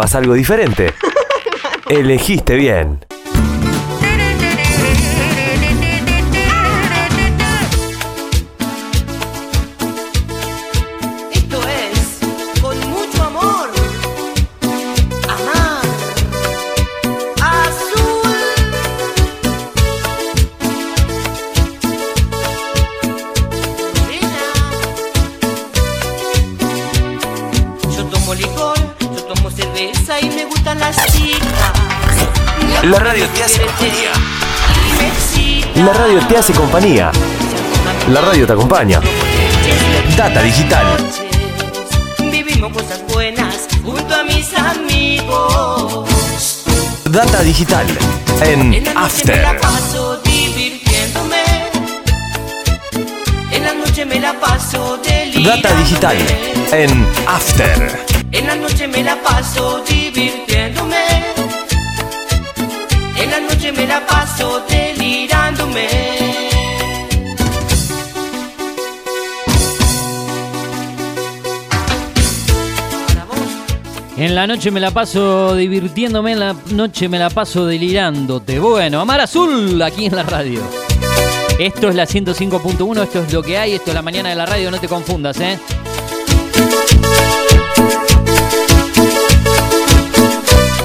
Haz 0.00 0.14
algo 0.14 0.32
diferente. 0.32 0.94
Elegiste 1.90 2.54
bien. 2.54 3.09
La 32.82 32.98
radio 32.98 33.26
te 33.28 33.42
hace 33.42 33.60
compañía. 33.60 34.10
La 35.74 35.92
radio 35.92 36.18
te 36.26 36.36
hace 36.38 36.52
compañía. 36.54 37.12
La 38.08 38.22
radio 38.22 38.46
te 38.46 38.54
acompaña. 38.54 39.02
Data 40.16 40.40
Digital. 40.40 40.86
Vivimos 42.32 42.72
cosas 42.72 43.02
buenas 43.12 43.68
junto 43.84 44.14
a 44.14 44.24
mis 44.24 44.54
amigos. 44.54 46.08
Data 47.04 47.42
Digital. 47.42 47.86
En 48.40 48.82
After. 48.96 49.60
paso 49.60 50.16
divirtiéndome. 50.24 51.42
En 53.52 53.62
la 53.62 53.74
noche 53.74 54.06
me 54.06 54.20
la 54.20 54.32
paso 54.40 54.98
delirándome. 55.04 55.62
Data 55.62 55.74
Digital. 55.80 56.16
En 56.72 57.06
After. 57.26 58.06
En 58.32 58.46
la 58.46 58.56
noche 58.56 58.88
me 58.88 59.02
la 59.02 59.16
paso 59.16 59.84
divirtiéndome. 59.86 61.39
Me 63.80 63.86
la 63.86 64.06
paso 64.06 64.62
delirándome. 64.68 65.88
En 74.18 74.34
la 74.34 74.46
noche 74.46 74.70
me 74.70 74.80
la 74.80 74.90
paso 74.90 75.56
divirtiéndome, 75.56 76.32
en 76.32 76.40
la 76.40 76.54
noche 76.72 77.08
me 77.08 77.18
la 77.18 77.30
paso 77.30 77.64
delirándote. 77.64 78.58
Bueno, 78.58 79.00
Amar 79.00 79.22
Azul 79.22 79.80
aquí 79.80 80.04
en 80.04 80.16
la 80.16 80.24
radio. 80.24 80.60
Esto 81.58 81.88
es 81.88 81.94
la 81.94 82.04
105.1, 82.04 83.02
esto 83.02 83.22
es 83.22 83.32
lo 83.32 83.42
que 83.42 83.56
hay, 83.56 83.72
esto 83.72 83.92
es 83.92 83.94
la 83.94 84.02
mañana 84.02 84.28
de 84.28 84.34
la 84.34 84.44
radio, 84.44 84.70
no 84.70 84.78
te 84.78 84.88
confundas, 84.88 85.40
¿eh? 85.40 85.58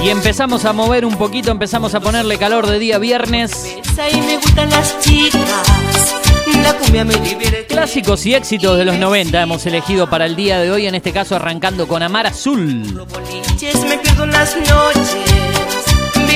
Y 0.05 0.09
empezamos 0.09 0.65
a 0.65 0.71
mover 0.71 1.03
un 1.03 1.15
poquito, 1.17 1.49
empezamos 1.49 1.95
a 1.95 1.99
ponerle 1.99 2.37
calor 2.37 2.67
de 2.67 2.77
día 2.77 2.99
viernes. 2.99 3.75
Besa 3.83 4.07
y 4.07 4.21
me 4.21 4.37
gustan 4.37 4.69
las 4.69 4.99
chicas. 4.99 6.13
La 6.61 6.73
cumbia 6.77 7.03
me 7.03 7.15
divierte. 7.15 7.65
Clásicos 7.65 8.23
y 8.27 8.35
éxitos 8.35 8.77
de 8.77 8.85
los 8.85 8.99
90 8.99 9.41
hemos 9.41 9.65
elegido 9.65 10.07
para 10.07 10.27
el 10.27 10.35
día 10.35 10.59
de 10.59 10.69
hoy, 10.69 10.85
en 10.85 10.93
este 10.93 11.11
caso 11.11 11.35
arrancando 11.35 11.87
con 11.87 12.03
Amar 12.03 12.27
Azul. 12.27 12.83
Los 12.93 13.07
boliches 13.07 13.83
me 13.83 13.97
pierdo 13.97 14.25
en 14.25 14.31
las 14.31 14.55
noches. 14.55 15.34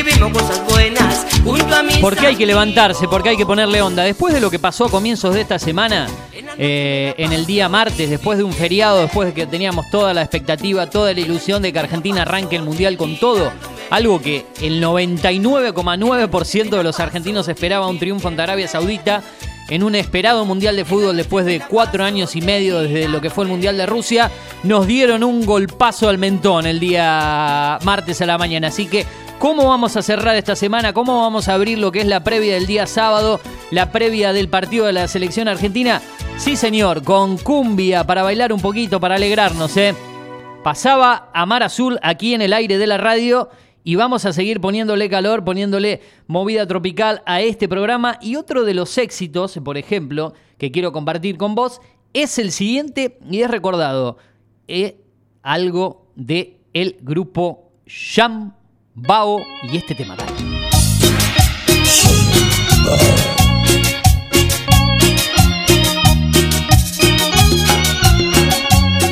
Vivimos 0.03 0.31
cosas 0.31 0.65
buenas 0.65 1.27
junto 1.43 1.75
a 1.75 1.83
mis 1.83 1.97
Porque 1.97 2.27
hay 2.27 2.35
que 2.37 2.45
levantarse, 2.45 3.09
porque 3.09 3.29
hay 3.29 3.37
que 3.37 3.45
ponerle 3.45 3.81
onda. 3.81 4.03
Después 4.03 4.33
de 4.33 4.39
lo 4.39 4.49
que 4.49 4.57
pasó 4.57 4.85
a 4.85 4.89
comienzos 4.89 5.33
de 5.33 5.41
esta 5.41 5.59
semana, 5.59 6.07
eh, 6.57 7.13
en 7.17 7.33
el 7.33 7.45
día 7.45 7.67
martes, 7.67 8.09
después 8.09 8.37
de 8.37 8.45
un 8.45 8.53
feriado, 8.53 9.01
después 9.01 9.27
de 9.27 9.33
que 9.33 9.45
teníamos 9.45 9.89
toda 9.91 10.13
la 10.13 10.21
expectativa, 10.21 10.89
toda 10.89 11.13
la 11.13 11.19
ilusión 11.19 11.61
de 11.61 11.73
que 11.73 11.79
Argentina 11.79 12.21
arranque 12.21 12.55
el 12.55 12.63
Mundial 12.63 12.95
con 12.95 13.19
todo, 13.19 13.51
algo 13.89 14.21
que 14.21 14.45
el 14.61 14.81
99,9% 14.81 16.69
de 16.69 16.83
los 16.83 16.99
argentinos 17.01 17.49
esperaba 17.49 17.87
un 17.87 17.99
triunfo 17.99 18.29
ante 18.29 18.41
Arabia 18.41 18.69
Saudita, 18.69 19.21
en 19.69 19.83
un 19.83 19.95
esperado 19.95 20.45
Mundial 20.45 20.75
de 20.75 20.85
Fútbol 20.85 21.17
después 21.17 21.45
de 21.45 21.59
cuatro 21.59 22.03
años 22.03 22.35
y 22.35 22.41
medio 22.41 22.79
desde 22.79 23.07
lo 23.07 23.21
que 23.21 23.29
fue 23.29 23.43
el 23.43 23.51
Mundial 23.51 23.77
de 23.77 23.85
Rusia, 23.85 24.31
nos 24.63 24.87
dieron 24.87 25.23
un 25.23 25.45
golpazo 25.45 26.09
al 26.09 26.17
mentón 26.17 26.65
el 26.65 26.79
día 26.79 27.77
martes 27.83 28.21
a 28.21 28.25
la 28.25 28.37
mañana. 28.37 28.69
Así 28.69 28.87
que, 28.87 29.05
¿cómo 29.39 29.67
vamos 29.67 29.95
a 29.95 30.01
cerrar 30.01 30.35
esta 30.35 30.55
semana? 30.55 30.93
¿Cómo 30.93 31.21
vamos 31.21 31.47
a 31.47 31.53
abrir 31.53 31.79
lo 31.79 31.91
que 31.91 32.01
es 32.01 32.05
la 32.05 32.23
previa 32.23 32.53
del 32.53 32.67
día 32.67 32.85
sábado, 32.85 33.39
la 33.71 33.91
previa 33.91 34.33
del 34.33 34.49
partido 34.49 34.85
de 34.85 34.93
la 34.93 35.07
selección 35.07 35.47
argentina? 35.47 36.01
Sí, 36.37 36.55
señor, 36.55 37.03
con 37.03 37.37
cumbia 37.37 38.03
para 38.03 38.21
bailar 38.21 38.53
un 38.53 38.61
poquito, 38.61 38.99
para 38.99 39.15
alegrarnos, 39.15 39.75
¿eh? 39.77 39.95
Pasaba 40.63 41.29
a 41.33 41.45
Mar 41.45 41.63
Azul 41.63 41.97
aquí 42.03 42.33
en 42.33 42.41
el 42.41 42.53
aire 42.53 42.77
de 42.77 42.85
la 42.85 42.97
radio 42.97 43.49
y 43.83 43.95
vamos 43.95 44.25
a 44.25 44.33
seguir 44.33 44.59
poniéndole 44.59 45.09
calor, 45.09 45.43
poniéndole 45.45 46.01
movida 46.27 46.67
tropical 46.67 47.23
a 47.25 47.41
este 47.41 47.69
programa. 47.69 48.19
Y 48.21 48.35
otro 48.35 48.65
de 48.65 48.73
los 48.73 48.97
éxitos, 48.97 49.57
por 49.63 49.77
ejemplo, 49.77 50.33
que 50.57 50.71
quiero 50.71 50.91
compartir 50.91 51.37
con 51.37 51.55
vos, 51.55 51.81
es 52.13 52.37
el 52.39 52.51
siguiente 52.51 53.17
y 53.29 53.41
es 53.41 53.49
recordado. 53.49 54.17
eh, 54.67 54.97
algo 55.41 56.11
de 56.15 56.59
el 56.73 56.97
grupo 57.01 57.71
Sham 57.87 58.53
Bao 58.95 59.39
y 59.63 59.77
este 59.77 59.95
tema. 59.95 60.15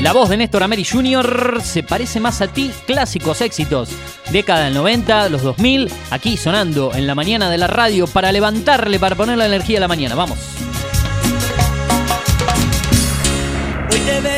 La 0.01 0.13
voz 0.13 0.29
de 0.29 0.37
Néstor 0.37 0.63
Ameri 0.63 0.85
Jr. 0.85 1.59
se 1.61 1.83
parece 1.83 2.19
más 2.19 2.41
a 2.41 2.47
ti, 2.47 2.71
clásicos 2.85 3.41
éxitos. 3.41 3.89
Década 4.31 4.66
del 4.66 4.73
90, 4.73 5.29
los 5.29 5.41
2000, 5.41 5.91
aquí 6.11 6.37
sonando 6.37 6.93
en 6.93 7.07
la 7.07 7.16
mañana 7.16 7.49
de 7.49 7.57
la 7.57 7.67
radio 7.67 8.07
para 8.07 8.31
levantarle, 8.31 8.99
para 8.99 9.16
poner 9.16 9.37
la 9.37 9.47
energía 9.47 9.79
a 9.79 9.81
la 9.81 9.87
mañana. 9.87 10.16
Vamos. 10.16 10.37
Hoy 13.91 13.99
te 13.99 14.36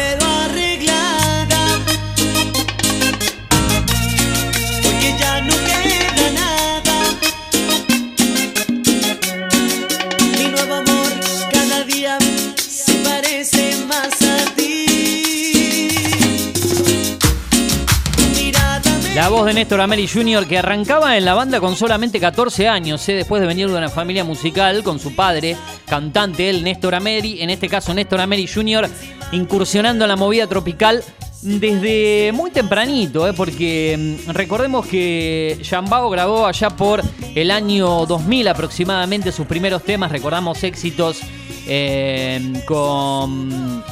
de 19.45 19.53
Néstor 19.53 19.79
Ameri 19.79 20.07
Jr. 20.07 20.45
que 20.47 20.57
arrancaba 20.57 21.15
en 21.17 21.23
la 21.23 21.33
banda 21.33 21.61
con 21.61 21.75
solamente 21.75 22.19
14 22.19 22.67
años, 22.67 23.07
¿eh? 23.07 23.13
después 23.13 23.41
de 23.41 23.47
venir 23.47 23.69
de 23.69 23.77
una 23.77 23.87
familia 23.87 24.25
musical 24.25 24.83
con 24.83 24.99
su 24.99 25.15
padre, 25.15 25.55
cantante 25.85 26.49
él, 26.49 26.63
Néstor 26.63 26.95
Ameri, 26.95 27.41
en 27.41 27.49
este 27.49 27.69
caso 27.69 27.93
Néstor 27.93 28.19
Ameri 28.19 28.47
Jr., 28.47 28.89
incursionando 29.31 30.03
en 30.03 30.09
la 30.09 30.17
movida 30.17 30.45
tropical 30.47 31.03
desde 31.41 32.31
muy 32.33 32.51
tempranito, 32.51 33.27
¿eh? 33.27 33.33
porque 33.33 34.23
mm, 34.27 34.31
recordemos 34.31 34.85
que 34.85 35.57
Jambao 35.63 36.09
grabó 36.09 36.45
allá 36.45 36.71
por 36.71 37.01
el 37.33 37.49
año 37.49 38.05
2000 38.05 38.49
aproximadamente 38.49 39.31
sus 39.31 39.47
primeros 39.47 39.83
temas, 39.83 40.11
recordamos 40.11 40.63
éxitos 40.63 41.21
eh, 41.65 42.61
con 42.65 43.83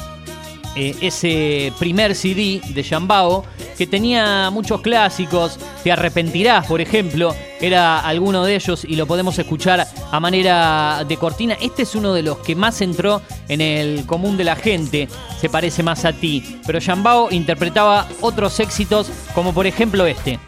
eh, 0.78 0.94
ese 1.00 1.72
primer 1.76 2.14
CD 2.14 2.60
de 2.68 2.82
Shambao 2.84 3.44
que 3.76 3.88
tenía 3.88 4.48
muchos 4.50 4.80
clásicos. 4.80 5.58
Te 5.82 5.90
arrepentirás, 5.90 6.66
por 6.66 6.80
ejemplo, 6.80 7.34
era 7.60 7.98
alguno 7.98 8.44
de 8.44 8.54
ellos 8.54 8.84
y 8.84 8.94
lo 8.94 9.04
podemos 9.06 9.36
escuchar 9.40 9.84
a 10.12 10.20
manera 10.20 11.04
de 11.06 11.16
cortina. 11.16 11.56
Este 11.60 11.82
es 11.82 11.96
uno 11.96 12.14
de 12.14 12.22
los 12.22 12.38
que 12.38 12.54
más 12.54 12.80
entró 12.80 13.22
en 13.48 13.60
el 13.60 14.06
común 14.06 14.36
de 14.36 14.44
la 14.44 14.54
gente. 14.54 15.08
Se 15.40 15.48
parece 15.48 15.82
más 15.82 16.04
a 16.04 16.12
ti. 16.12 16.60
Pero 16.64 16.78
Shambao 16.78 17.32
interpretaba 17.32 18.06
otros 18.20 18.60
éxitos, 18.60 19.10
como 19.34 19.52
por 19.52 19.66
ejemplo 19.66 20.06
este. 20.06 20.38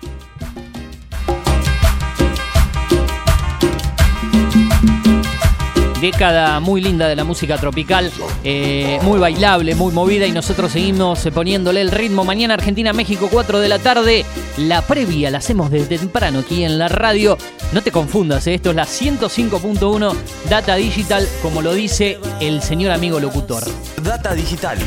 Década 6.00 6.58
muy 6.60 6.80
linda 6.80 7.06
de 7.08 7.16
la 7.16 7.24
música 7.24 7.58
tropical, 7.58 8.10
eh, 8.42 8.98
muy 9.02 9.18
bailable, 9.18 9.74
muy 9.74 9.92
movida 9.92 10.26
y 10.26 10.32
nosotros 10.32 10.72
seguimos 10.72 11.24
eh, 11.26 11.30
poniéndole 11.30 11.80
el 11.80 11.90
ritmo. 11.90 12.24
Mañana 12.24 12.54
Argentina, 12.54 12.92
México, 12.92 13.28
4 13.30 13.60
de 13.60 13.68
la 13.68 13.78
tarde. 13.78 14.24
La 14.56 14.82
previa 14.82 15.30
la 15.30 15.38
hacemos 15.38 15.70
desde 15.70 15.98
temprano 15.98 16.40
aquí 16.40 16.64
en 16.64 16.78
la 16.78 16.88
radio. 16.88 17.36
No 17.72 17.82
te 17.82 17.92
confundas, 17.92 18.46
eh, 18.46 18.54
esto 18.54 18.70
es 18.70 18.76
la 18.76 18.86
105.1 18.86 20.14
Data 20.48 20.74
Digital, 20.76 21.28
como 21.42 21.62
lo 21.62 21.74
dice 21.74 22.18
el 22.40 22.62
señor 22.62 22.92
amigo 22.92 23.20
locutor. 23.20 23.62
Data 24.02 24.34
Digital. 24.34 24.78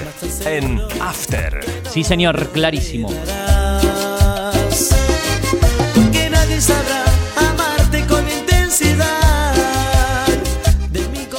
En 0.45 0.81
After. 0.99 1.63
Sí, 1.89 2.03
señor, 2.03 2.49
clarísimo. 2.49 3.09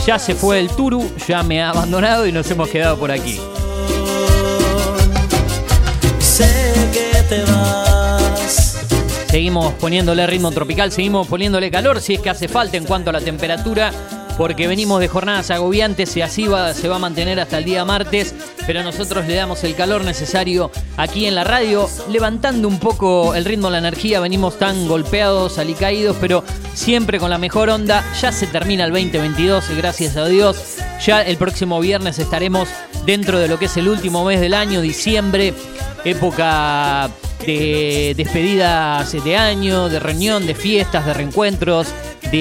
Ya 0.06 0.18
se 0.18 0.34
fue 0.34 0.60
el 0.60 0.68
Turu, 0.68 1.10
ya 1.26 1.42
me 1.42 1.62
ha 1.62 1.70
abandonado 1.70 2.26
y 2.26 2.32
nos 2.32 2.50
hemos 2.50 2.68
quedado 2.68 2.98
por 2.98 3.10
aquí. 3.10 3.40
Sé 6.20 6.74
que 6.92 7.22
te 7.22 7.42
vas 7.44 8.84
Seguimos 9.34 9.72
poniéndole 9.74 10.26
ritmo 10.26 10.52
tropical, 10.52 10.92
seguimos 10.92 11.26
poniéndole 11.26 11.70
calor 11.70 12.00
si 12.00 12.14
es 12.14 12.20
que 12.20 12.30
hace 12.30 12.46
falta 12.46 12.76
en 12.76 12.84
cuanto 12.84 13.10
a 13.10 13.12
la 13.14 13.20
temperatura, 13.20 13.92
porque 14.36 14.66
venimos 14.66 15.00
de 15.00 15.08
jornadas 15.08 15.50
agobiantes 15.50 16.16
y 16.16 16.22
así 16.22 16.46
va, 16.46 16.74
se 16.74 16.88
va 16.88 16.96
a 16.96 16.98
mantener 16.98 17.38
hasta 17.40 17.58
el 17.58 17.64
día 17.64 17.84
martes, 17.84 18.34
pero 18.66 18.82
nosotros 18.82 19.26
le 19.26 19.34
damos 19.34 19.62
el 19.64 19.74
calor 19.74 20.04
necesario 20.04 20.70
aquí 20.96 21.26
en 21.26 21.34
la 21.34 21.44
radio, 21.44 21.88
levantando 22.10 22.68
un 22.68 22.78
poco 22.78 23.34
el 23.34 23.44
ritmo, 23.44 23.70
la 23.70 23.78
energía, 23.78 24.20
venimos 24.20 24.58
tan 24.58 24.88
golpeados, 24.88 25.58
alicaídos, 25.58 26.16
pero 26.20 26.44
siempre 26.74 27.18
con 27.18 27.30
la 27.30 27.38
mejor 27.38 27.70
onda. 27.70 28.04
Ya 28.20 28.32
se 28.32 28.46
termina 28.46 28.84
el 28.84 28.92
2022, 28.92 29.70
gracias 29.76 30.16
a 30.16 30.26
Dios. 30.26 30.56
Ya 31.04 31.22
el 31.22 31.36
próximo 31.36 31.80
viernes 31.80 32.18
estaremos 32.18 32.68
dentro 33.06 33.38
de 33.38 33.48
lo 33.48 33.58
que 33.58 33.66
es 33.66 33.76
el 33.76 33.88
último 33.88 34.24
mes 34.24 34.40
del 34.40 34.54
año, 34.54 34.80
diciembre, 34.80 35.54
época 36.04 37.10
de 37.46 38.14
despedidas 38.16 39.12
de 39.12 39.36
año, 39.36 39.88
de 39.88 40.00
reunión, 40.00 40.46
de 40.46 40.54
fiestas, 40.54 41.04
de 41.04 41.14
reencuentros, 41.14 41.88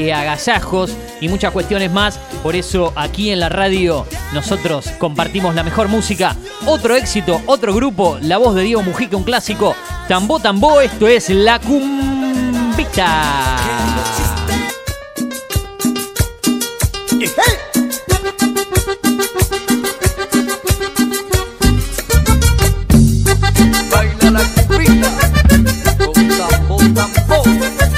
de 0.02 0.14
agasajos 0.14 0.96
y 1.22 1.28
muchas 1.28 1.52
cuestiones 1.52 1.92
más. 1.92 2.18
Por 2.42 2.56
eso 2.56 2.94
aquí 2.96 3.30
en 3.32 3.40
la 3.40 3.50
radio 3.50 4.06
nosotros 4.34 4.88
compartimos 4.98 5.54
la 5.56 5.64
mejor 5.64 5.88
música. 5.88 6.36
Otro 6.66 6.96
éxito, 6.96 7.42
otro 7.46 7.74
grupo, 7.74 8.18
la 8.22 8.38
voz 8.38 8.56
de 8.56 8.64
Diego 8.64 8.82
Mujica, 8.84 9.18
un 9.18 9.24
clásico. 9.24 9.76
Tambo 10.08 10.40
Tambo, 10.40 10.82
esto 10.82 11.08
es 11.08 11.30
La 11.30 11.60
Cumbita. 11.60 13.04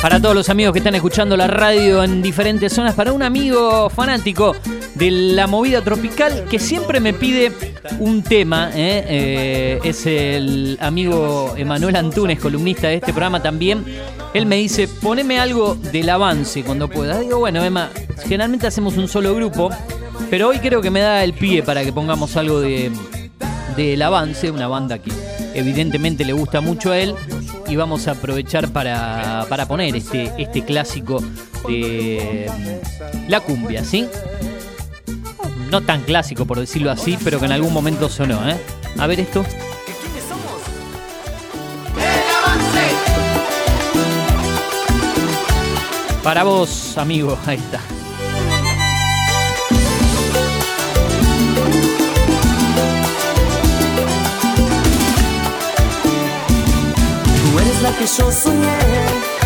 Para 0.06 0.22
todos 0.22 0.36
los 0.36 0.50
amigos 0.50 0.72
que 0.72 0.78
están 0.78 0.94
escuchando 0.94 1.36
la 1.36 1.48
radio 1.48 2.04
en 2.04 2.22
diferentes 2.22 2.72
zonas, 2.72 2.94
para 2.94 3.12
un 3.12 3.24
amigo 3.24 3.90
fanático 3.90 4.56
de 4.94 5.10
la 5.10 5.48
movida 5.48 5.82
tropical 5.82 6.46
que 6.48 6.60
siempre 6.60 7.00
me 7.00 7.12
pide 7.12 7.52
un 7.98 8.22
tema, 8.22 8.70
¿eh? 8.76 9.04
Eh, 9.08 9.80
es 9.84 10.06
el 10.06 10.78
amigo 10.80 11.56
Emanuel 11.58 11.96
Antunes, 11.96 12.40
columnista 12.40 12.88
de 12.88 12.98
este 12.98 13.14
programa 13.14 13.42
también. 13.42 13.84
Él 14.36 14.46
me 14.46 14.58
dice, 14.58 14.88
poneme 14.88 15.40
algo 15.40 15.74
del 15.74 16.08
avance 16.12 16.64
cuando 16.64 16.88
pueda. 16.88 17.20
Digo, 17.20 17.40
bueno, 17.40 17.64
Emma, 17.64 17.90
generalmente 18.22 18.68
hacemos 18.68 18.98
un 18.98 19.08
solo 19.08 19.34
grupo, 19.34 19.72
pero 20.30 20.50
hoy 20.50 20.60
creo 20.60 20.84
que 20.84 20.92
me 20.92 21.00
da 21.00 21.24
el 21.24 21.34
pie 21.34 21.64
para 21.64 21.84
que 21.84 21.92
pongamos 21.92 22.38
algo 22.38 22.60
de 22.60 22.92
del 23.76 24.02
avance, 24.04 24.52
una 24.52 24.68
banda 24.68 25.00
que 25.00 25.12
evidentemente 25.56 26.24
le 26.26 26.34
gusta 26.34 26.62
mucho 26.62 26.92
a 26.92 27.00
él 27.00 27.16
y 27.68 27.76
vamos 27.76 28.08
a 28.08 28.12
aprovechar 28.12 28.70
para, 28.70 29.46
para 29.50 29.68
poner 29.68 29.96
este, 29.96 30.32
este 30.38 30.64
clásico 30.64 31.22
de 31.68 32.50
la 33.28 33.40
cumbia, 33.40 33.84
¿sí? 33.84 34.08
No 35.72 35.82
tan 35.82 36.02
clásico 36.04 36.46
por 36.46 36.60
decirlo 36.60 36.92
así, 36.92 37.18
pero 37.24 37.40
que 37.40 37.46
en 37.46 37.52
algún 37.52 37.74
momento 37.74 38.10
sonó, 38.10 38.48
¿eh? 38.50 38.58
A 38.98 39.08
ver 39.08 39.20
esto. 39.20 39.46
Para 46.24 46.44
vos, 46.44 46.98
amigo, 46.98 47.38
ahí 47.46 47.58
está. 47.58 47.95
Yo 58.06 58.32
soñé, 58.32 58.78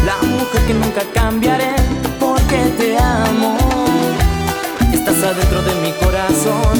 la 0.05 0.17
mujer 0.27 0.61
que 0.67 0.73
nunca 0.73 1.01
cambiaré, 1.13 1.73
porque 2.19 2.57
te 2.77 2.97
amo. 2.97 3.57
Estás 4.93 5.23
adentro 5.23 5.61
de 5.61 5.75
mi 5.75 5.91
corazón, 5.93 6.77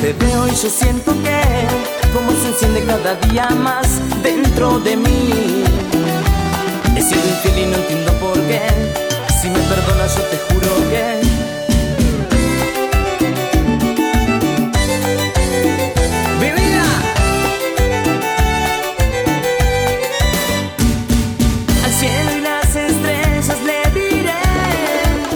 te 0.00 0.14
veo 0.14 0.48
y 0.48 0.52
yo 0.52 0.70
siento 0.70 1.12
que 1.22 1.40
como 2.14 2.30
se 2.40 2.48
enciende 2.48 2.82
cada 2.84 3.14
día 3.28 3.48
más 3.50 3.88
dentro 4.22 4.78
de 4.80 4.96
mí. 4.96 5.64
He 6.96 7.02
sido 7.02 7.20
infiel 7.28 7.58
y 7.58 7.66
no 7.66 7.76
entiendo 7.76 8.12
por 8.14 8.40
qué. 8.48 8.62
Si 9.40 9.50
me 9.50 9.58
perdonas 9.58 10.16
yo 10.16 10.22
te 10.22 10.38
juro 10.48 10.90
que 10.90 11.35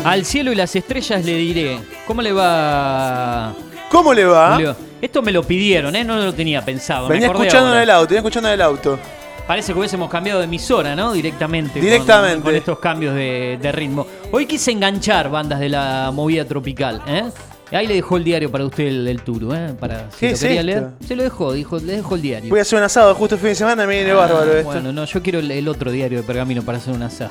Al 0.05 0.25
cielo 0.25 0.53
y 0.53 0.55
las 0.55 0.75
estrellas 0.75 1.25
le 1.25 1.35
diré. 1.37 1.79
¿Cómo 2.07 2.23
le 2.23 2.33
va? 2.33 3.53
¿Cómo 3.91 4.15
le 4.15 4.25
va? 4.25 4.55
Julio? 4.55 4.77
Esto 5.01 5.23
me 5.23 5.33
lo 5.33 5.43
pidieron, 5.43 5.95
¿eh? 5.97 6.05
No 6.05 6.17
lo 6.17 6.33
tenía 6.33 6.65
pensado. 6.65 7.09
me 7.09 7.15
Venía 7.15 7.29
acordé 7.29 7.49
escuchando 7.49 7.75
en 7.75 7.83
el 7.83 7.91
auto, 7.91 8.07
venía 8.09 8.19
escuchando 8.21 8.49
en 8.49 8.55
el 8.55 8.63
auto. 8.63 8.99
Parece 9.47 9.73
que 9.73 9.79
hubiésemos 9.79 10.09
cambiado 10.11 10.39
de 10.41 10.45
emisora, 10.45 10.95
¿no? 10.95 11.13
Directamente. 11.13 11.81
Directamente. 11.81 12.43
Con, 12.43 12.55
estos 12.55 12.79
cambios 12.79 13.15
de, 13.15 13.59
de 13.61 13.73
ritmo. 13.73 14.07
Hoy 14.31 14.47
quise 14.47 14.71
enganchar 14.71 15.29
bandas 15.31 15.59
de 15.59 15.69
la 15.69 16.11
movida 16.15 16.45
tropical, 16.45 17.03
¿eh? 17.07 17.25
Ahí 17.73 17.87
le 17.87 17.95
dejó 17.95 18.17
el 18.17 18.25
diario 18.25 18.51
para 18.51 18.65
usted 18.65 18.85
el, 18.87 19.07
el 19.09 19.21
¿eh? 19.55 19.75
Para, 19.79 20.11
si 20.11 20.19
¿Qué 20.21 20.27
lo 20.29 20.33
es 20.35 20.41
quería 20.41 20.61
esto? 20.61 20.67
leer. 20.67 20.87
Se 21.07 21.17
lo 21.17 21.23
dejó, 21.23 21.53
dijo, 21.53 21.79
le 21.79 21.97
dejó 21.97 22.15
el 22.17 22.23
diario. 22.23 22.51
Voy 22.51 22.59
a 22.59 22.63
hacer 22.63 22.79
un 22.79 22.85
asado 22.85 23.15
justo 23.15 23.37
el 23.37 23.41
fin 23.41 23.51
de 23.51 23.55
semana, 23.55 23.87
me 23.87 23.95
viene 23.97 24.13
bárbaro 24.13 24.53
esto. 24.57 24.71
Ah, 24.71 24.75
Bueno, 24.75 24.93
no, 24.93 25.05
yo 25.05 25.23
quiero 25.23 25.39
el, 25.39 25.51
el 25.51 25.69
otro 25.69 25.91
diario 25.91 26.19
de 26.19 26.25
pergamino 26.25 26.63
para 26.63 26.79
hacer 26.79 26.95
un 26.95 27.03
asado. 27.03 27.31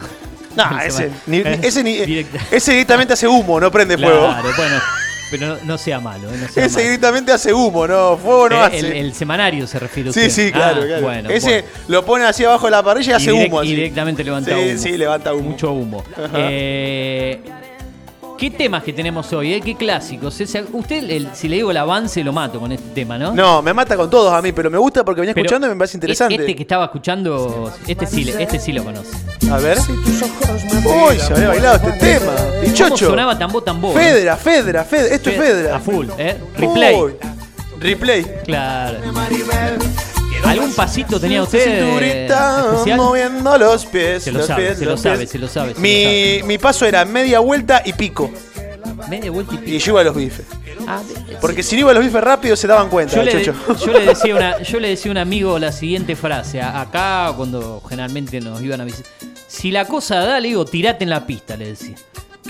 No, 0.66 0.80
El 0.82 0.88
ese, 0.88 1.04
sema- 1.10 1.16
ni- 1.28 1.38
ni- 1.44 1.68
ese, 1.68 1.84
ni- 1.84 1.98
Directa. 2.06 2.40
ese 2.52 2.72
directamente 2.72 3.14
hace 3.14 3.28
humo, 3.28 3.60
no 3.60 3.72
prende 3.72 3.98
fuego. 3.98 4.26
Claro, 4.28 4.50
bueno, 4.58 4.76
pero 5.32 5.58
no, 5.64 5.78
sea 5.78 6.00
malo, 6.00 6.28
¿eh? 6.34 6.38
No 6.42 6.48
sea 6.48 6.66
Ese 6.66 6.76
malo. 6.78 6.86
directamente 6.86 7.32
hace 7.32 7.54
humo, 7.54 7.88
no, 7.88 8.18
fuego 8.18 8.50
no 8.50 8.56
Eh, 8.56 8.66
hace. 8.66 8.80
el, 8.80 8.86
el 8.94 9.14
semanario 9.14 9.68
se 9.68 9.78
refiere 9.80 10.12
sí, 10.12 10.20
usted. 10.22 10.32
sí, 10.48 10.52
claro, 10.52 10.82
Ah, 10.82 10.86
claro. 10.88 11.02
Bueno, 11.04 11.30
ese 11.30 11.62
bueno. 11.62 11.68
lo 11.88 12.06
pone 12.06 12.26
así 12.26 12.44
abajo 12.46 12.66
de 12.66 12.72
la 12.72 12.82
parrilla 12.84 13.12
y 13.12 13.16
hace 13.16 13.32
humo. 13.32 13.64
y 13.64 13.68
así. 13.68 13.76
directamente 13.76 14.24
levanta 14.24 14.52
sí, 14.56 14.58
humo. 14.72 14.78
Sí, 14.82 14.98
levanta 14.98 15.34
humo. 15.34 15.50
Mucho 15.50 15.72
humo. 15.72 16.04
Eh, 16.36 17.40
¿Qué 18.40 18.50
temas 18.52 18.84
que 18.84 18.94
tenemos 18.94 19.34
hoy? 19.34 19.54
eh? 19.56 19.62
¿Qué 19.62 19.76
clásicos? 19.76 20.40
Ese- 20.40 20.64
usted, 20.72 21.10
el- 21.10 21.28
si 21.34 21.50
le 21.50 21.58
digo 21.58 21.72
el 21.72 21.78
avance, 21.78 22.24
lo 22.24 22.32
mato 22.32 22.58
con 22.60 22.72
este 22.72 22.88
tema, 22.96 23.18
¿no? 23.18 23.34
No, 23.34 23.62
me 23.62 23.74
mata 23.74 23.98
con 23.98 24.10
todos 24.10 24.32
a 24.34 24.42
mí, 24.42 24.54
pero 24.54 24.70
me 24.70 24.78
gusta 24.78 25.04
porque 25.04 25.20
venía 25.20 25.34
Pero 25.34 25.46
escuchando 25.46 25.68
y 25.68 25.72
me 25.72 25.76
parece 25.76 25.98
interesante. 25.98 26.36
Este 26.36 26.56
que 26.56 26.62
estaba 26.62 26.86
escuchando, 26.86 27.70
este 27.86 28.06
sí, 28.06 28.34
este 28.40 28.58
sí 28.60 28.72
lo 28.72 28.86
conoce. 28.86 29.10
A 29.52 29.58
ver. 29.58 29.78
Uy, 29.80 31.18
se 31.20 31.34
había 31.34 31.50
bailado 31.50 31.76
este 31.90 31.92
tema. 32.00 32.32
¿Cómo 32.78 32.98
sonaba 32.98 33.38
Tambo 33.38 33.62
Tambo? 33.62 33.92
Fedra, 33.94 34.38
Fedra, 34.38 34.86
Fedra. 34.86 35.16
Esto 35.16 35.30
es 35.32 35.38
Fedra. 35.38 35.76
A 35.76 35.80
full, 35.82 36.08
¿eh? 36.18 36.38
Replay. 36.56 36.96
Uy. 36.96 37.14
Replay. 37.82 38.26
Claro. 38.46 39.00
¿Algún 40.44 40.74
pasito 40.74 41.20
tenía 41.20 41.44
usted 41.44 41.60
eh, 42.02 42.26
especial? 42.26 42.98
moviendo 42.98 43.58
los 43.58 43.86
pies. 43.86 44.24
Se 44.24 44.32
lo 44.32 44.40
los 44.40 44.48
sabe, 44.48 44.66
pies, 44.68 44.78
se 44.80 44.86
lo 44.86 44.92
los 44.92 45.02
sabe, 45.02 45.18
pies. 45.20 45.30
se 45.30 45.38
lo 45.40 45.48
sabe, 45.48 45.70
se 45.70 45.76
lo 45.76 45.82
Mi, 45.82 46.42
mi 46.44 46.58
paso 46.58 46.86
era 46.86 47.06
media 47.06 47.40
vuelta 47.40 47.82
y 47.86 47.94
pico. 47.94 48.32
Media 49.10 49.32
vuelta 49.32 49.56
y 49.56 49.58
pico. 49.58 49.72
Y 49.72 49.80
yo 49.80 49.92
iba 49.94 50.02
a 50.02 50.04
los 50.04 50.16
bifes. 50.16 50.46
Ah, 50.88 51.02
de- 51.28 51.36
Porque 51.38 51.62
si 51.64 51.76
no 51.76 51.82
iba 51.82 51.92
a 51.92 51.94
los 51.94 52.04
bifes 52.04 52.22
rápido 52.24 52.56
se 52.56 52.68
daban 52.68 52.90
cuenta, 52.90 53.16
Yo 53.16 53.24
le, 53.24 53.32
chocho. 53.44 53.56
yo 53.86 53.94
le 53.94 54.06
decía 54.06 54.36
una, 54.36 54.62
yo 54.64 54.80
le 54.80 54.90
decía 54.90 55.10
a 55.10 55.14
un 55.14 55.18
amigo 55.18 55.60
la 55.60 55.72
siguiente 55.72 56.16
frase. 56.16 56.62
a- 56.62 56.82
Acá, 56.82 57.34
cuando 57.36 57.82
generalmente 57.88 58.40
nos 58.42 58.62
iban 58.62 58.82
a 58.82 58.86
visitar. 58.86 59.12
Si 59.48 59.72
la 59.72 59.86
cosa 59.86 60.16
da, 60.20 60.40
le 60.40 60.50
digo, 60.50 60.66
tirate 60.66 61.04
en 61.04 61.10
la 61.10 61.26
pista, 61.26 61.58
le 61.58 61.68
decía. 61.68 61.96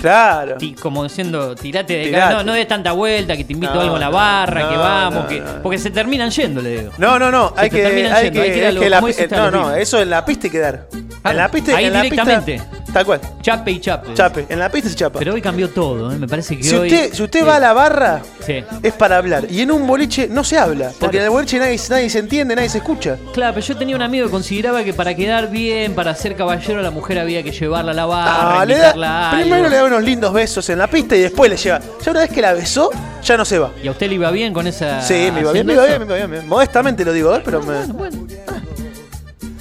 Claro. 0.00 0.56
Ti- 0.56 0.74
como 0.74 1.02
diciendo, 1.04 1.54
tirate 1.54 1.94
de 1.94 2.16
acá. 2.16 2.30
No, 2.34 2.42
no 2.44 2.52
des 2.54 2.66
tanta 2.66 2.92
vuelta, 2.92 3.36
que 3.36 3.44
te 3.44 3.52
invito 3.52 3.74
No, 3.74 3.80
a 3.80 3.82
algo 3.84 3.94
en 3.96 4.00
la 4.00 4.06
no, 4.06 4.12
barra, 4.12 4.68
que 4.68 4.76
vamos, 4.76 5.26
que. 5.26 5.42
Porque 5.62 5.78
se 5.78 5.90
terminan 5.90 6.30
yendo, 6.30 6.60
le 6.62 6.70
digo. 6.80 6.92
No, 6.98 7.18
no, 7.18 7.30
no, 7.30 7.52
Se 7.54 7.60
hay 7.60 7.70
te 7.70 7.76
que, 7.76 7.82
terminan 7.84 8.12
hay 8.12 8.24
yendo, 8.24 8.40
que, 8.40 8.46
hay 8.50 8.54
que 8.54 8.66
a 8.66 8.72
lo- 8.72 8.80
que 8.80 8.90
la 8.90 8.98
a 8.98 9.50
no, 9.50 9.50
no, 9.50 9.74
eso 9.74 10.00
en 10.00 10.10
la 10.10 10.24
pista 10.24 10.46
hay 10.46 10.50
que 10.50 10.58
dar. 10.58 10.86
En 11.22 11.36
la 11.36 11.50
pista, 11.50 11.76
ahí 11.76 11.84
en 11.84 11.92
la 11.92 12.02
directamente. 12.02 12.52
pista, 12.54 12.92
tal 12.94 13.04
cual. 13.04 13.20
Chape 13.42 13.70
y 13.72 13.78
chape. 13.80 14.14
Chape, 14.14 14.46
en 14.48 14.58
la 14.58 14.70
pista 14.70 14.88
se 14.88 14.94
chapa. 14.96 15.18
Pero 15.18 15.34
hoy 15.34 15.42
cambió 15.42 15.68
todo, 15.68 16.10
¿eh? 16.10 16.16
me 16.16 16.26
parece 16.26 16.56
que 16.56 16.62
si 16.62 16.74
hoy. 16.74 16.88
usted, 16.88 17.12
si 17.12 17.22
usted 17.22 17.46
va 17.46 17.56
a 17.56 17.60
la 17.60 17.72
barra, 17.74 18.22
Sí. 18.46 18.64
es 18.82 18.92
para 18.94 19.18
hablar. 19.18 19.44
Y 19.50 19.60
en 19.60 19.70
un 19.70 19.86
boliche 19.86 20.28
no 20.30 20.44
se 20.44 20.56
habla. 20.56 20.92
Porque 20.98 21.18
en 21.18 21.24
el 21.24 21.30
boliche 21.30 21.58
nadie, 21.58 21.78
nadie 21.90 22.08
se 22.08 22.20
entiende, 22.20 22.56
nadie 22.56 22.70
se 22.70 22.78
escucha. 22.78 23.18
Claro, 23.34 23.52
pero 23.54 23.66
yo 23.66 23.76
tenía 23.76 23.96
un 23.96 24.00
amigo 24.02 24.24
que 24.26 24.30
consideraba 24.30 24.82
que 24.82 24.94
para 24.94 25.14
quedar 25.14 25.50
bien, 25.50 25.94
para 25.94 26.14
ser 26.14 26.34
caballero, 26.36 26.80
a 26.80 26.82
la 26.82 26.90
mujer 26.90 27.18
había 27.18 27.42
que 27.42 27.50
llevarla 27.52 27.90
a 27.92 27.94
la 27.94 28.06
barra, 28.06 28.60
Ah, 28.62 28.64
le 28.64 28.76
a 28.76 28.92
da, 28.94 29.30
algo. 29.30 29.42
primero 29.42 29.68
le 29.68 29.76
da 29.76 29.84
unos 29.90 30.04
lindos 30.04 30.32
besos 30.32 30.68
en 30.70 30.78
la 30.78 30.86
pista 30.88 31.16
y 31.16 31.20
después 31.20 31.50
le 31.50 31.56
lleva. 31.56 31.80
Ya 32.04 32.10
una 32.10 32.20
vez 32.20 32.30
que 32.30 32.40
la 32.40 32.52
besó, 32.52 32.90
ya 33.22 33.36
no 33.36 33.44
se 33.44 33.58
va. 33.58 33.72
¿Y 33.82 33.88
a 33.88 33.90
usted 33.90 34.08
le 34.08 34.14
iba 34.14 34.30
bien 34.30 34.52
con 34.52 34.66
esa.? 34.66 35.02
Sí, 35.02 35.14
me 35.14 35.40
iba 35.40 35.52
bien, 35.52 35.66
haciendo 35.66 35.66
me 35.66 35.72
iba 35.74 35.82
eso? 35.86 35.98
bien, 35.98 36.08
me 36.08 36.16
iba 36.16 36.26
bien. 36.26 36.48
Modestamente 36.48 37.04
lo 37.04 37.12
digo, 37.12 37.34
¿eh? 37.34 37.42
pero 37.44 37.60
me. 37.62 37.84
Bueno, 37.86 37.94
bueno. 37.94 38.26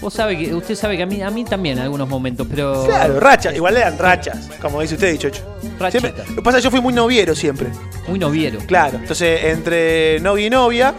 Vos 0.01 0.13
sabe 0.13 0.38
que, 0.38 0.53
usted 0.53 0.75
sabe 0.75 0.96
que 0.96 1.03
a 1.03 1.06
mí, 1.06 1.22
a 1.22 1.29
mí 1.29 1.44
también 1.44 1.77
en 1.77 1.84
algunos 1.84 2.08
momentos, 2.08 2.48
pero. 2.50 2.86
Claro, 2.86 3.20
rachas, 3.20 3.53
igual 3.56 3.75
eran 3.75 3.98
rachas, 3.98 4.50
como 4.62 4.82
dice 4.82 4.96
usted, 4.96 5.18
Chocho. 5.18 5.44
Rachita. 5.77 6.00
Siempre- 6.10 6.24
lo 6.29 6.36
que 6.36 6.41
pasa 6.41 6.58
es 6.58 6.63
que 6.63 6.68
yo 6.68 6.72
fui 6.72 6.82
muy 6.82 6.94
noviero 6.94 7.36
siempre. 7.36 7.68
Muy 8.08 8.18
noviero. 8.18 8.60
Claro, 8.65 8.98
entonces 8.98 9.44
entre 9.44 10.20
novia 10.22 10.48
y 10.48 10.50
novia, 10.50 10.94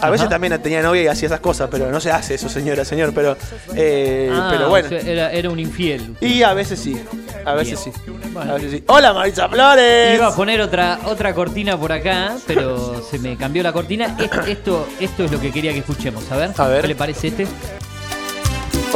a 0.00 0.10
veces 0.10 0.28
también 0.28 0.60
tenía 0.60 0.82
novia 0.82 1.02
y 1.02 1.06
hacía 1.06 1.26
esas 1.26 1.40
cosas, 1.40 1.68
pero 1.70 1.90
no 1.90 2.00
se 2.00 2.10
hace 2.10 2.34
eso, 2.34 2.48
señora, 2.48 2.84
señor, 2.84 3.12
pero, 3.14 3.36
eh, 3.74 4.28
Ah, 4.32 4.48
pero 4.50 4.68
bueno. 4.68 4.86
o 4.86 4.90
sea, 4.90 5.00
era, 5.00 5.32
era 5.32 5.48
un 5.50 5.58
infiel. 5.60 6.16
Y 6.20 6.42
a 6.42 6.54
veces 6.54 6.78
sí, 6.80 7.00
a 7.44 7.54
veces 7.54 7.84
Bien. 7.84 7.94
sí. 7.94 8.12
Bueno. 8.32 8.50
A 8.50 8.54
veces 8.56 8.72
sí. 8.72 8.84
Hola 8.88 9.12
Marisa 9.14 9.48
Flores. 9.48 10.16
Iba 10.16 10.26
a 10.28 10.34
poner 10.34 10.60
otra, 10.60 10.98
otra 11.06 11.32
cortina 11.34 11.78
por 11.78 11.92
acá, 11.92 12.36
pero 12.48 13.00
se 13.08 13.18
me 13.20 13.36
cambió 13.36 13.62
la 13.62 13.72
cortina. 13.72 14.16
Es- 14.18 14.48
Esto, 14.48 14.88
esto 14.98 15.24
es 15.24 15.30
lo 15.30 15.40
que 15.40 15.52
quería 15.52 15.72
que 15.72 15.78
escuchemos. 15.78 16.30
A 16.32 16.36
ver, 16.36 16.50
A 16.56 16.66
ver. 16.68 16.82
¿qué 16.82 16.88
le 16.88 16.94
parece 16.96 17.28
este? 17.28 17.46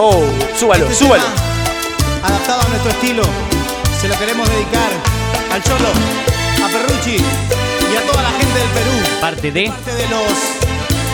Oh, 0.01 0.23
súbalo, 0.57 0.85
Este 0.87 1.05
súbalo. 1.05 1.25
adaptado 2.23 2.61
a 2.63 2.69
nuestro 2.69 2.91
estilo, 2.91 3.23
se 4.01 4.09
lo 4.09 4.17
queremos 4.19 4.49
dedicar 4.49 4.91
al 5.53 5.63
Cholo, 5.63 5.89
a 6.65 6.69
Ferrucci 6.69 7.17
y 7.17 7.97
a 7.97 8.03
toda 8.11 8.23
la 8.23 8.31
gente 8.31 8.59
del 8.59 8.69
Perú. 8.69 8.91
Parte 9.21 9.51
de. 9.53 9.67
Parte 9.69 9.95
de 9.95 10.09
los 10.09 10.33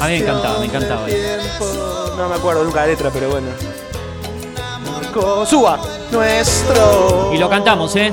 A 0.00 0.06
mí 0.08 0.12
me 0.12 0.18
encantaba, 0.18 0.58
me 0.58 0.66
encantaba. 0.66 1.06
No 2.22 2.28
me 2.28 2.36
acuerdo 2.36 2.62
nunca 2.62 2.82
la 2.82 2.86
letra, 2.86 3.10
pero 3.12 3.30
bueno. 3.30 3.48
Suba. 5.44 5.80
Nuestro. 6.12 7.32
Y 7.34 7.38
lo 7.38 7.50
cantamos, 7.50 7.96
¿eh? 7.96 8.12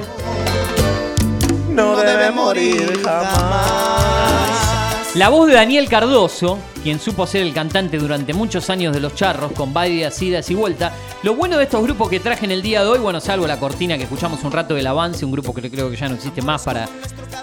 No 1.69 1.95
debe 1.95 2.31
morir 2.31 3.03
jamás. 3.03 4.49
La 5.13 5.29
voz 5.29 5.45
de 5.45 5.53
Daniel 5.53 5.87
Cardoso, 5.87 6.57
quien 6.81 6.99
supo 6.99 7.27
ser 7.27 7.43
el 7.43 7.53
cantante 7.53 7.99
durante 7.99 8.33
muchos 8.33 8.71
años 8.71 8.95
de 8.95 8.99
Los 8.99 9.13
Charros, 9.13 9.51
con 9.51 9.75
varias 9.75 10.19
idas 10.23 10.49
y 10.49 10.55
vueltas. 10.55 10.91
Lo 11.21 11.35
bueno 11.35 11.59
de 11.59 11.65
estos 11.65 11.83
grupos 11.83 12.09
que 12.09 12.19
traje 12.19 12.45
en 12.45 12.51
el 12.51 12.63
día 12.63 12.81
de 12.81 12.89
hoy, 12.89 12.97
bueno, 12.97 13.19
salvo 13.19 13.45
la 13.45 13.59
cortina 13.59 13.95
que 13.95 14.05
escuchamos 14.05 14.43
un 14.43 14.51
rato 14.51 14.73
del 14.73 14.87
avance, 14.87 15.23
un 15.23 15.31
grupo 15.31 15.53
que 15.53 15.69
creo 15.69 15.91
que 15.91 15.97
ya 15.97 16.09
no 16.09 16.15
existe 16.15 16.41
más 16.41 16.63
para, 16.63 16.89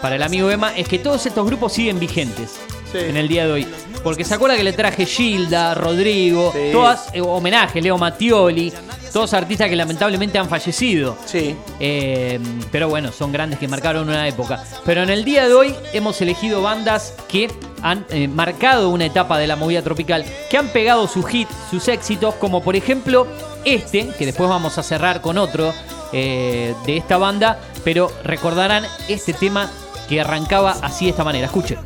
para 0.02 0.16
el 0.16 0.22
amigo 0.24 0.50
Emma, 0.50 0.74
es 0.76 0.88
que 0.88 0.98
todos 0.98 1.26
estos 1.26 1.46
grupos 1.46 1.74
siguen 1.74 2.00
vigentes 2.00 2.58
Sí. 3.00 3.06
en 3.10 3.16
el 3.16 3.28
día 3.28 3.46
de 3.46 3.52
hoy. 3.52 3.66
Porque 4.02 4.24
se 4.24 4.34
acuerda 4.34 4.56
que 4.56 4.64
le 4.64 4.72
traje 4.72 5.04
Gilda, 5.06 5.74
Rodrigo, 5.74 6.52
Sí. 6.54 6.70
todas 6.72 7.08
eh, 7.12 7.20
homenajes, 7.20 7.82
Leo 7.82 7.98
Mattioli, 7.98 8.72
todos 9.12 9.32
artistas 9.34 9.68
que 9.68 9.76
lamentablemente 9.76 10.38
han 10.38 10.48
fallecido. 10.48 11.16
Sí. 11.24 11.56
Eh, 11.80 12.38
pero 12.70 12.88
bueno, 12.88 13.10
son 13.12 13.32
grandes 13.32 13.58
que 13.58 13.66
marcaron 13.66 14.08
una 14.08 14.28
época. 14.28 14.62
Pero 14.84 15.02
en 15.02 15.10
el 15.10 15.24
día 15.24 15.48
de 15.48 15.54
hoy 15.54 15.74
hemos 15.92 16.20
elegido 16.20 16.62
bandas 16.62 17.14
que 17.28 17.50
han 17.82 18.04
eh, 18.10 18.28
marcado 18.28 18.90
una 18.90 19.06
etapa 19.06 19.38
de 19.38 19.46
la 19.46 19.56
movida 19.56 19.82
tropical, 19.82 20.24
que 20.50 20.56
han 20.56 20.68
pegado 20.68 21.08
sus 21.08 21.32
hits, 21.32 21.50
sus 21.70 21.88
éxitos, 21.88 22.34
como 22.36 22.62
por 22.62 22.76
ejemplo 22.76 23.26
este, 23.64 24.08
que 24.18 24.26
después 24.26 24.48
vamos 24.48 24.78
a 24.78 24.82
cerrar 24.82 25.20
con 25.20 25.38
otro 25.38 25.72
eh, 26.12 26.74
de 26.86 26.96
esta 26.96 27.16
banda, 27.18 27.58
pero 27.84 28.10
recordarán 28.22 28.84
este 29.08 29.32
tema 29.32 29.70
que 30.08 30.20
arrancaba 30.20 30.76
así 30.82 31.06
de 31.06 31.10
esta 31.10 31.24
manera. 31.24 31.46
Escuchen. 31.46 31.78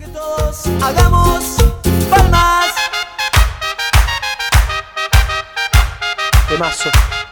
Hagamos 0.82 1.44
palmas. 2.10 2.66
Temazo. 6.48 6.90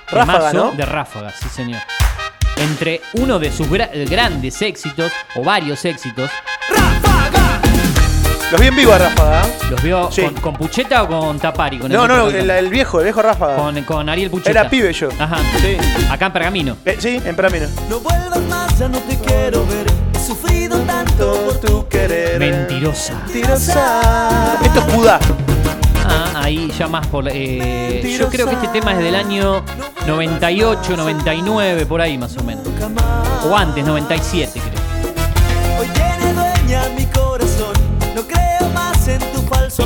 Ráfaga, 0.09 0.51
Temazo 0.53 0.57
¿no? 0.57 0.71
De 0.77 0.87
Ráfaga, 0.87 1.33
sí 1.33 1.49
señor. 1.49 1.81
Entre 2.57 3.03
uno 3.15 3.41
de 3.41 3.51
sus 3.51 3.69
gra- 3.69 3.91
grandes 4.09 4.63
éxitos, 4.63 5.11
o 5.35 5.43
varios 5.43 5.85
éxitos, 5.85 6.31
Los 8.53 8.61
vi 8.61 8.69
en 8.69 8.77
vivo 8.77 8.93
a 8.93 8.99
Ráfaga. 8.99 9.43
¿eh? 9.47 9.59
¿los 9.69 9.83
vio 9.83 10.11
Sí. 10.13 10.23
con, 10.23 10.35
con 10.35 10.55
Pucheta 10.57 11.03
o 11.03 11.09
con 11.09 11.41
Tapari? 11.41 11.79
Con 11.81 11.91
el 11.91 11.99
No, 11.99 12.07
no, 12.07 12.29
el, 12.29 12.49
el 12.49 12.69
viejo, 12.71 12.99
el 13.01 13.05
viejo 13.05 13.21
Ráfaga. 13.21 13.57
Con, 13.57 13.83
con 13.83 14.09
Ariel 14.09 14.31
Pucheta. 14.31 14.51
Era 14.51 14.71
pibe 14.71 14.93
yo. 14.93 15.09
Ajá. 15.19 15.39
Sí. 15.61 15.77
Acá 16.09 16.27
en 16.27 16.33
Pergamino. 16.33 16.77
Eh, 16.85 16.97
sí, 17.01 17.21
en 17.25 17.35
Peramino. 17.35 17.67
No 17.91 17.99
vuelvas 17.99 18.39
más, 18.43 18.79
ya 18.79 18.89
no 18.89 18.99
te 19.01 19.19
quiero 19.19 19.67
ver. 19.67 19.87
He 20.19 20.21
sufrido 20.21 20.81
tanto 20.81 21.33
por 21.45 21.61
tu 21.61 21.67
tu 21.69 21.89
querer. 21.89 22.41
Mentirosa. 22.41 23.15
Mentirosa. 23.25 24.59
Esto 24.65 24.81
es 24.81 24.93
Judá. 24.93 25.21
Ah, 26.05 26.43
ahí 26.43 26.73
ya 26.77 26.89
más 26.89 27.07
por. 27.07 27.29
eh, 27.29 28.17
yo 28.19 28.29
creo 28.29 28.49
que 28.49 28.57
este 28.57 28.67
tema 28.69 28.95
es 28.95 28.99
del 28.99 29.15
año 29.15 29.63
98, 30.09 30.97
99, 30.97 31.87
por 31.87 32.01
ahí 32.01 32.19
más 32.19 32.37
o 32.37 32.43
menos. 32.43 32.67
O 33.49 33.57
antes, 33.57 33.85
97, 33.85 34.61
creo. 34.61 34.78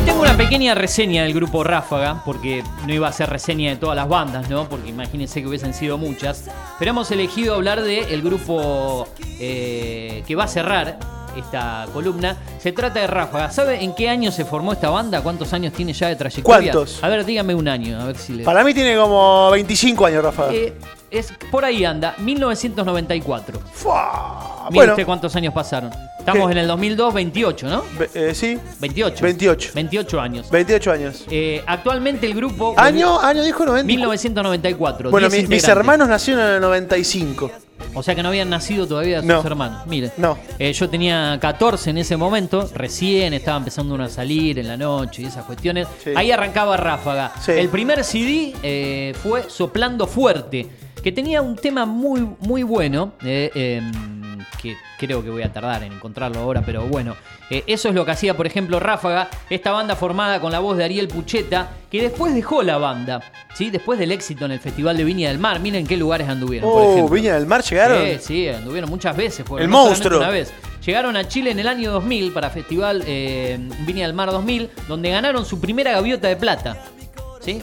Tengo 0.01 0.23
una 0.23 0.37
pequeña 0.37 0.75
reseña 0.75 1.25
del 1.25 1.35
grupo 1.35 1.63
Ráfaga, 1.65 2.23
porque 2.25 2.65
no 2.87 2.95
iba 2.95 3.09
a 3.09 3.13
ser 3.13 3.29
reseña 3.29 3.71
de 3.71 3.77
todas 3.77 3.95
las 3.95 4.09
bandas, 4.09 4.49
¿no? 4.49 4.69
Porque 4.69 4.89
imagínense 4.89 5.43
que 5.43 5.49
hubiesen 5.49 5.75
sido 5.75 5.99
muchas. 5.99 6.49
Pero 6.79 6.93
hemos 6.93 7.11
elegido 7.11 7.55
hablar 7.55 7.83
del 7.83 8.23
grupo 8.23 9.07
eh, 9.39 10.23
que 10.27 10.35
va 10.35 10.45
a 10.45 10.49
cerrar 10.49 10.99
esta 11.37 11.87
columna. 11.93 12.37
Se 12.59 12.73
trata 12.73 13.01
de 13.01 13.07
Ráfaga. 13.07 13.51
¿Sabe 13.51 13.83
en 13.83 13.95
qué 13.95 14.09
año 14.09 14.33
se 14.33 14.45
formó 14.45 14.73
esta 14.73 14.89
banda? 14.89 15.21
¿Cuántos 15.23 15.53
años 15.53 15.73
tiene 15.73 15.93
ya 15.93 16.09
de 16.09 16.17
trayectoria? 16.17 16.73
¿Cuántos? 16.73 17.05
A 17.05 17.09
ver, 17.09 17.25
dígame 17.25 17.55
un 17.55 17.69
año, 17.69 18.01
a 18.01 18.07
ver 18.07 18.17
si 18.17 18.33
le. 18.33 18.45
Para 18.45 18.65
mí 18.65 18.73
tiene 18.73 18.97
como 18.97 19.51
25 19.51 20.07
años, 20.07 20.25
Ráfaga. 20.25 20.55
Eh, 20.55 20.73
es, 21.11 21.33
por 21.51 21.65
ahí 21.65 21.85
anda, 21.85 22.15
1994. 22.19 23.61
Fua. 23.73 24.69
Mire 24.71 24.75
Bueno, 24.75 24.93
usted 24.95 25.05
cuántos 25.05 25.37
años 25.37 25.53
pasaron. 25.53 25.91
Estamos 26.23 26.47
¿Qué? 26.47 26.53
en 26.53 26.59
el 26.59 26.69
2002, 26.69 27.15
28, 27.15 27.69
¿no? 27.69 27.83
ve- 27.99 28.09
eh, 28.15 28.33
sí, 28.33 28.57
28. 28.79 29.25
28. 29.25 29.71
28 29.75 30.21
años. 30.21 30.51
28 30.53 30.93
años. 30.93 31.25
Eh, 31.29 31.61
actualmente 31.67 32.27
el 32.27 32.35
grupo. 32.35 32.75
Año, 32.77 33.19
año 33.21 33.43
dijo 33.43 33.65
90. 33.67 33.85
1994. 33.89 35.11
Bueno, 35.11 35.29
10 35.29 35.49
mi- 35.49 35.57
mis 35.57 35.67
hermanos 35.67 36.09
nacieron 36.09 36.45
en 36.47 36.55
el 36.55 36.61
95. 36.61 37.51
O 37.95 38.05
sea 38.05 38.15
que 38.15 38.23
no 38.23 38.29
habían 38.29 38.49
nacido 38.49 38.87
todavía 38.87 39.19
sus 39.19 39.27
No. 39.27 39.43
hermanos. 39.45 39.85
Mire. 39.89 40.13
No. 40.17 40.39
Eh, 40.61 40.73
yo 40.73 40.89
tenía 40.89 41.37
14 41.41 41.91
en 41.91 41.99
ese 41.99 42.17
momento, 42.17 42.71
recién 42.73 43.35
estaba 43.35 43.57
empezando 43.59 43.93
uno 43.97 44.05
a 44.05 44.09
salir 44.09 44.61
en 44.61 44.69
la 44.69 44.77
noche 44.77 45.23
y 45.23 45.25
esas 45.25 45.45
cuestiones. 45.45 45.89
Sí. 46.05 46.11
Ahí 46.15 46.31
arrancaba 46.31 46.77
Ráfaga. 46.77 47.33
Sí. 47.45 47.51
El 47.51 47.69
primer 47.69 48.05
CD 48.05 48.55
eh, 48.63 49.13
fue 49.21 49.51
Soplando 49.51 50.07
Fuerte, 50.07 50.69
que 51.03 51.11
tenía 51.11 51.43
un 51.43 51.57
tema 51.57 51.85
muy, 51.85 52.25
muy 52.39 52.63
bueno. 52.63 53.15
eh, 53.25 53.51
em, 53.55 54.22
que 54.63 54.77
creo 54.99 55.23
que 55.25 55.31
voy 55.31 55.43
a 55.43 55.53
tardar 55.53 55.83
en 55.83 55.93
encontrarlo 55.93 56.41
ahora, 56.41 56.63
pero 56.65 56.83
bueno. 56.87 57.17
Eh, 57.51 57.65
eso 57.67 57.89
es 57.89 57.95
lo 57.95 58.05
que 58.05 58.13
hacía, 58.13 58.35
por 58.37 58.47
ejemplo, 58.47 58.79
Ráfaga, 58.81 59.29
esta 59.51 59.73
banda 59.73 59.97
formada 59.97 60.41
con 60.41 60.53
la 60.53 60.61
voz 60.61 60.77
de 60.77 60.85
Ariel 60.85 61.09
Pucheta, 61.09 61.71
que 61.91 62.01
después 62.01 62.35
dejó 62.35 62.63
la 62.63 62.79
banda, 62.79 63.21
¿sí? 63.55 63.71
Después 63.71 63.99
del 63.99 64.13
éxito 64.13 64.45
en 64.47 64.53
el 64.53 64.61
Festival 64.61 64.97
de 64.97 65.05
Viña 65.05 65.29
del 65.29 65.39
Mar. 65.39 65.61
Miren 65.61 65.87
qué 65.87 65.97
lugares 65.97 66.29
anduvieron, 66.29 66.71
por 66.71 66.83
Oh, 66.83 66.93
ejemplo. 66.93 67.15
Viña 67.15 67.35
del 67.35 67.47
Mar 67.47 67.63
llegaron. 67.63 67.99
Sí, 67.99 68.19
sí, 68.21 68.49
anduvieron 68.49 68.89
muchas 68.89 69.17
veces. 69.17 69.45
fueron, 69.45 69.65
El 69.67 69.71
no 69.71 69.85
monstruo. 69.87 70.19
Una 70.21 70.31
vez. 70.31 70.53
Llegaron 70.87 71.17
a 71.17 71.29
Chile 71.29 71.51
en 71.53 71.59
el 71.61 71.69
año 71.69 71.93
2000 71.93 72.33
para 72.33 72.51
Festival 72.51 73.05
eh, 73.07 73.59
Viña 73.87 74.07
del 74.07 74.15
Mar 74.15 74.31
2000, 74.31 74.71
donde 74.89 75.11
ganaron 75.11 75.45
su 75.45 75.61
primera 75.61 75.93
gaviota 75.93 76.29
de 76.29 76.37
plata. 76.37 76.77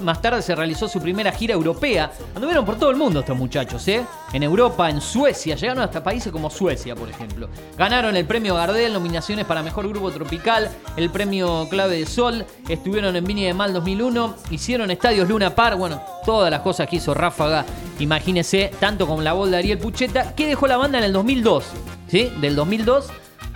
Más 0.01 0.21
tarde 0.21 0.41
se 0.41 0.55
realizó 0.55 0.89
su 0.89 1.00
primera 1.00 1.31
gira 1.31 1.53
europea. 1.53 2.12
Anduvieron 2.36 2.65
por 2.65 2.77
todo 2.77 2.89
el 2.89 2.98
mundo 2.98 3.21
estos 3.21 3.38
muchachos, 3.38 3.88
¿eh? 3.88 4.05
En 4.33 4.43
Europa, 4.43 4.89
en 4.89 5.00
Suecia, 5.00 5.55
llegaron 5.55 5.83
hasta 5.83 6.03
países 6.03 6.33
como 6.33 6.50
Suecia, 6.50 6.95
por 6.95 7.09
ejemplo. 7.09 7.48
Ganaron 7.77 8.15
el 8.17 8.25
premio 8.25 8.55
Gardel, 8.55 8.91
nominaciones 8.91 9.45
para 9.45 9.63
Mejor 9.63 9.88
Grupo 9.88 10.12
Tropical, 10.12 10.69
el 10.98 11.09
premio 11.09 11.67
Clave 11.69 11.98
de 11.98 12.05
Sol, 12.05 12.45
estuvieron 12.67 13.15
en 13.15 13.24
Viña 13.24 13.48
de 13.48 13.53
Mal 13.53 13.71
2001, 13.74 14.36
hicieron 14.51 14.91
estadios 14.91 15.29
Luna 15.29 15.55
Par, 15.55 15.77
bueno, 15.77 16.01
todas 16.25 16.51
las 16.51 16.59
cosas 16.59 16.88
que 16.89 16.98
hizo 16.98 17.13
Ráfaga, 17.13 17.65
imagínese, 18.00 18.71
tanto 18.79 19.07
con 19.07 19.24
la 19.24 19.33
voz 19.33 19.50
de 19.50 19.57
Ariel 19.57 19.77
Pucheta, 19.77 20.36
que 20.36 20.48
dejó 20.48 20.67
la 20.67 20.77
banda 20.77 20.98
en 20.98 21.05
el 21.05 21.13
2002, 21.13 21.65
¿sí? 22.07 22.31
Del 22.41 22.55
2002. 22.55 23.07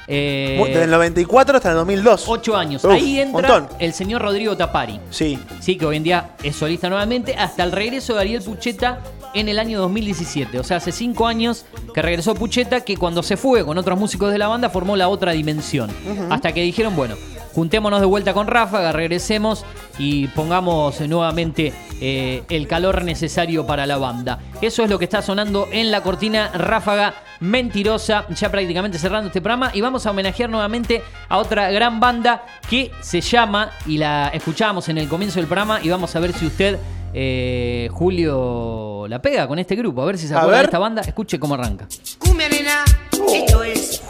Eh, 0.07 0.61
Desde 0.67 0.83
el 0.83 0.91
94 0.91 1.57
hasta 1.57 1.69
el 1.69 1.75
2002. 1.77 2.25
Ocho 2.27 2.55
años. 2.57 2.83
Uf, 2.83 2.91
Ahí 2.91 3.19
entra 3.19 3.41
montón. 3.59 3.77
el 3.79 3.93
señor 3.93 4.21
Rodrigo 4.21 4.57
Tapari. 4.57 4.99
Sí. 5.09 5.39
Sí, 5.59 5.77
que 5.77 5.85
hoy 5.85 5.97
en 5.97 6.03
día 6.03 6.31
es 6.43 6.55
solista 6.55 6.89
nuevamente, 6.89 7.35
hasta 7.35 7.63
el 7.63 7.71
regreso 7.71 8.13
de 8.15 8.21
Ariel 8.21 8.41
Pucheta 8.43 8.99
en 9.33 9.47
el 9.49 9.57
año 9.59 9.79
2017. 9.79 10.59
O 10.59 10.63
sea, 10.63 10.77
hace 10.77 10.91
cinco 10.91 11.25
años 11.25 11.65
que 11.93 12.01
regresó 12.01 12.35
Pucheta, 12.35 12.81
que 12.81 12.97
cuando 12.97 13.23
se 13.23 13.37
fue 13.37 13.63
con 13.65 13.77
otros 13.77 13.97
músicos 13.97 14.31
de 14.31 14.37
la 14.37 14.47
banda 14.47 14.69
formó 14.69 14.95
la 14.95 15.07
otra 15.07 15.31
dimensión. 15.31 15.89
Hasta 16.29 16.51
que 16.51 16.61
dijeron, 16.61 16.95
bueno, 16.95 17.15
juntémonos 17.53 17.99
de 17.99 18.05
vuelta 18.05 18.33
con 18.33 18.47
Ráfaga, 18.47 18.91
regresemos 18.91 19.65
y 19.97 20.27
pongamos 20.29 20.99
nuevamente 21.01 21.73
eh, 22.01 22.43
el 22.49 22.67
calor 22.67 23.03
necesario 23.03 23.65
para 23.65 23.85
la 23.85 23.97
banda. 23.97 24.39
Eso 24.61 24.83
es 24.83 24.89
lo 24.89 24.99
que 24.99 25.05
está 25.05 25.21
sonando 25.21 25.67
en 25.71 25.91
la 25.91 26.01
cortina 26.01 26.49
Ráfaga 26.53 27.13
Mentirosa, 27.39 28.25
ya 28.29 28.49
prácticamente 28.49 28.97
cerrando 28.97 29.27
este 29.27 29.41
programa. 29.41 29.71
Y 29.73 29.81
vamos 29.81 30.05
a 30.05 30.11
homenajear 30.11 30.49
nuevamente 30.49 31.03
a 31.29 31.37
otra 31.37 31.71
gran 31.71 31.99
banda 31.99 32.45
que 32.69 32.91
se 33.01 33.21
llama, 33.21 33.71
y 33.85 33.97
la 33.97 34.29
escuchábamos 34.29 34.87
en 34.89 34.97
el 34.97 35.07
comienzo 35.07 35.39
del 35.39 35.47
programa, 35.47 35.79
y 35.81 35.89
vamos 35.89 36.15
a 36.15 36.19
ver 36.19 36.33
si 36.33 36.45
usted, 36.45 36.79
eh, 37.13 37.89
Julio, 37.91 39.05
la 39.07 39.21
pega 39.21 39.47
con 39.47 39.59
este 39.59 39.75
grupo. 39.75 40.01
A 40.01 40.05
ver 40.05 40.17
si 40.17 40.27
se 40.27 40.35
acuerda 40.35 40.59
de 40.59 40.63
esta 40.65 40.79
banda. 40.79 41.01
Escuche 41.01 41.37
cómo 41.39 41.55
arranca. 41.55 41.85
Cumbia 42.17 42.47
nena, 42.49 42.85
esto 43.11 43.63
es. 43.63 44.01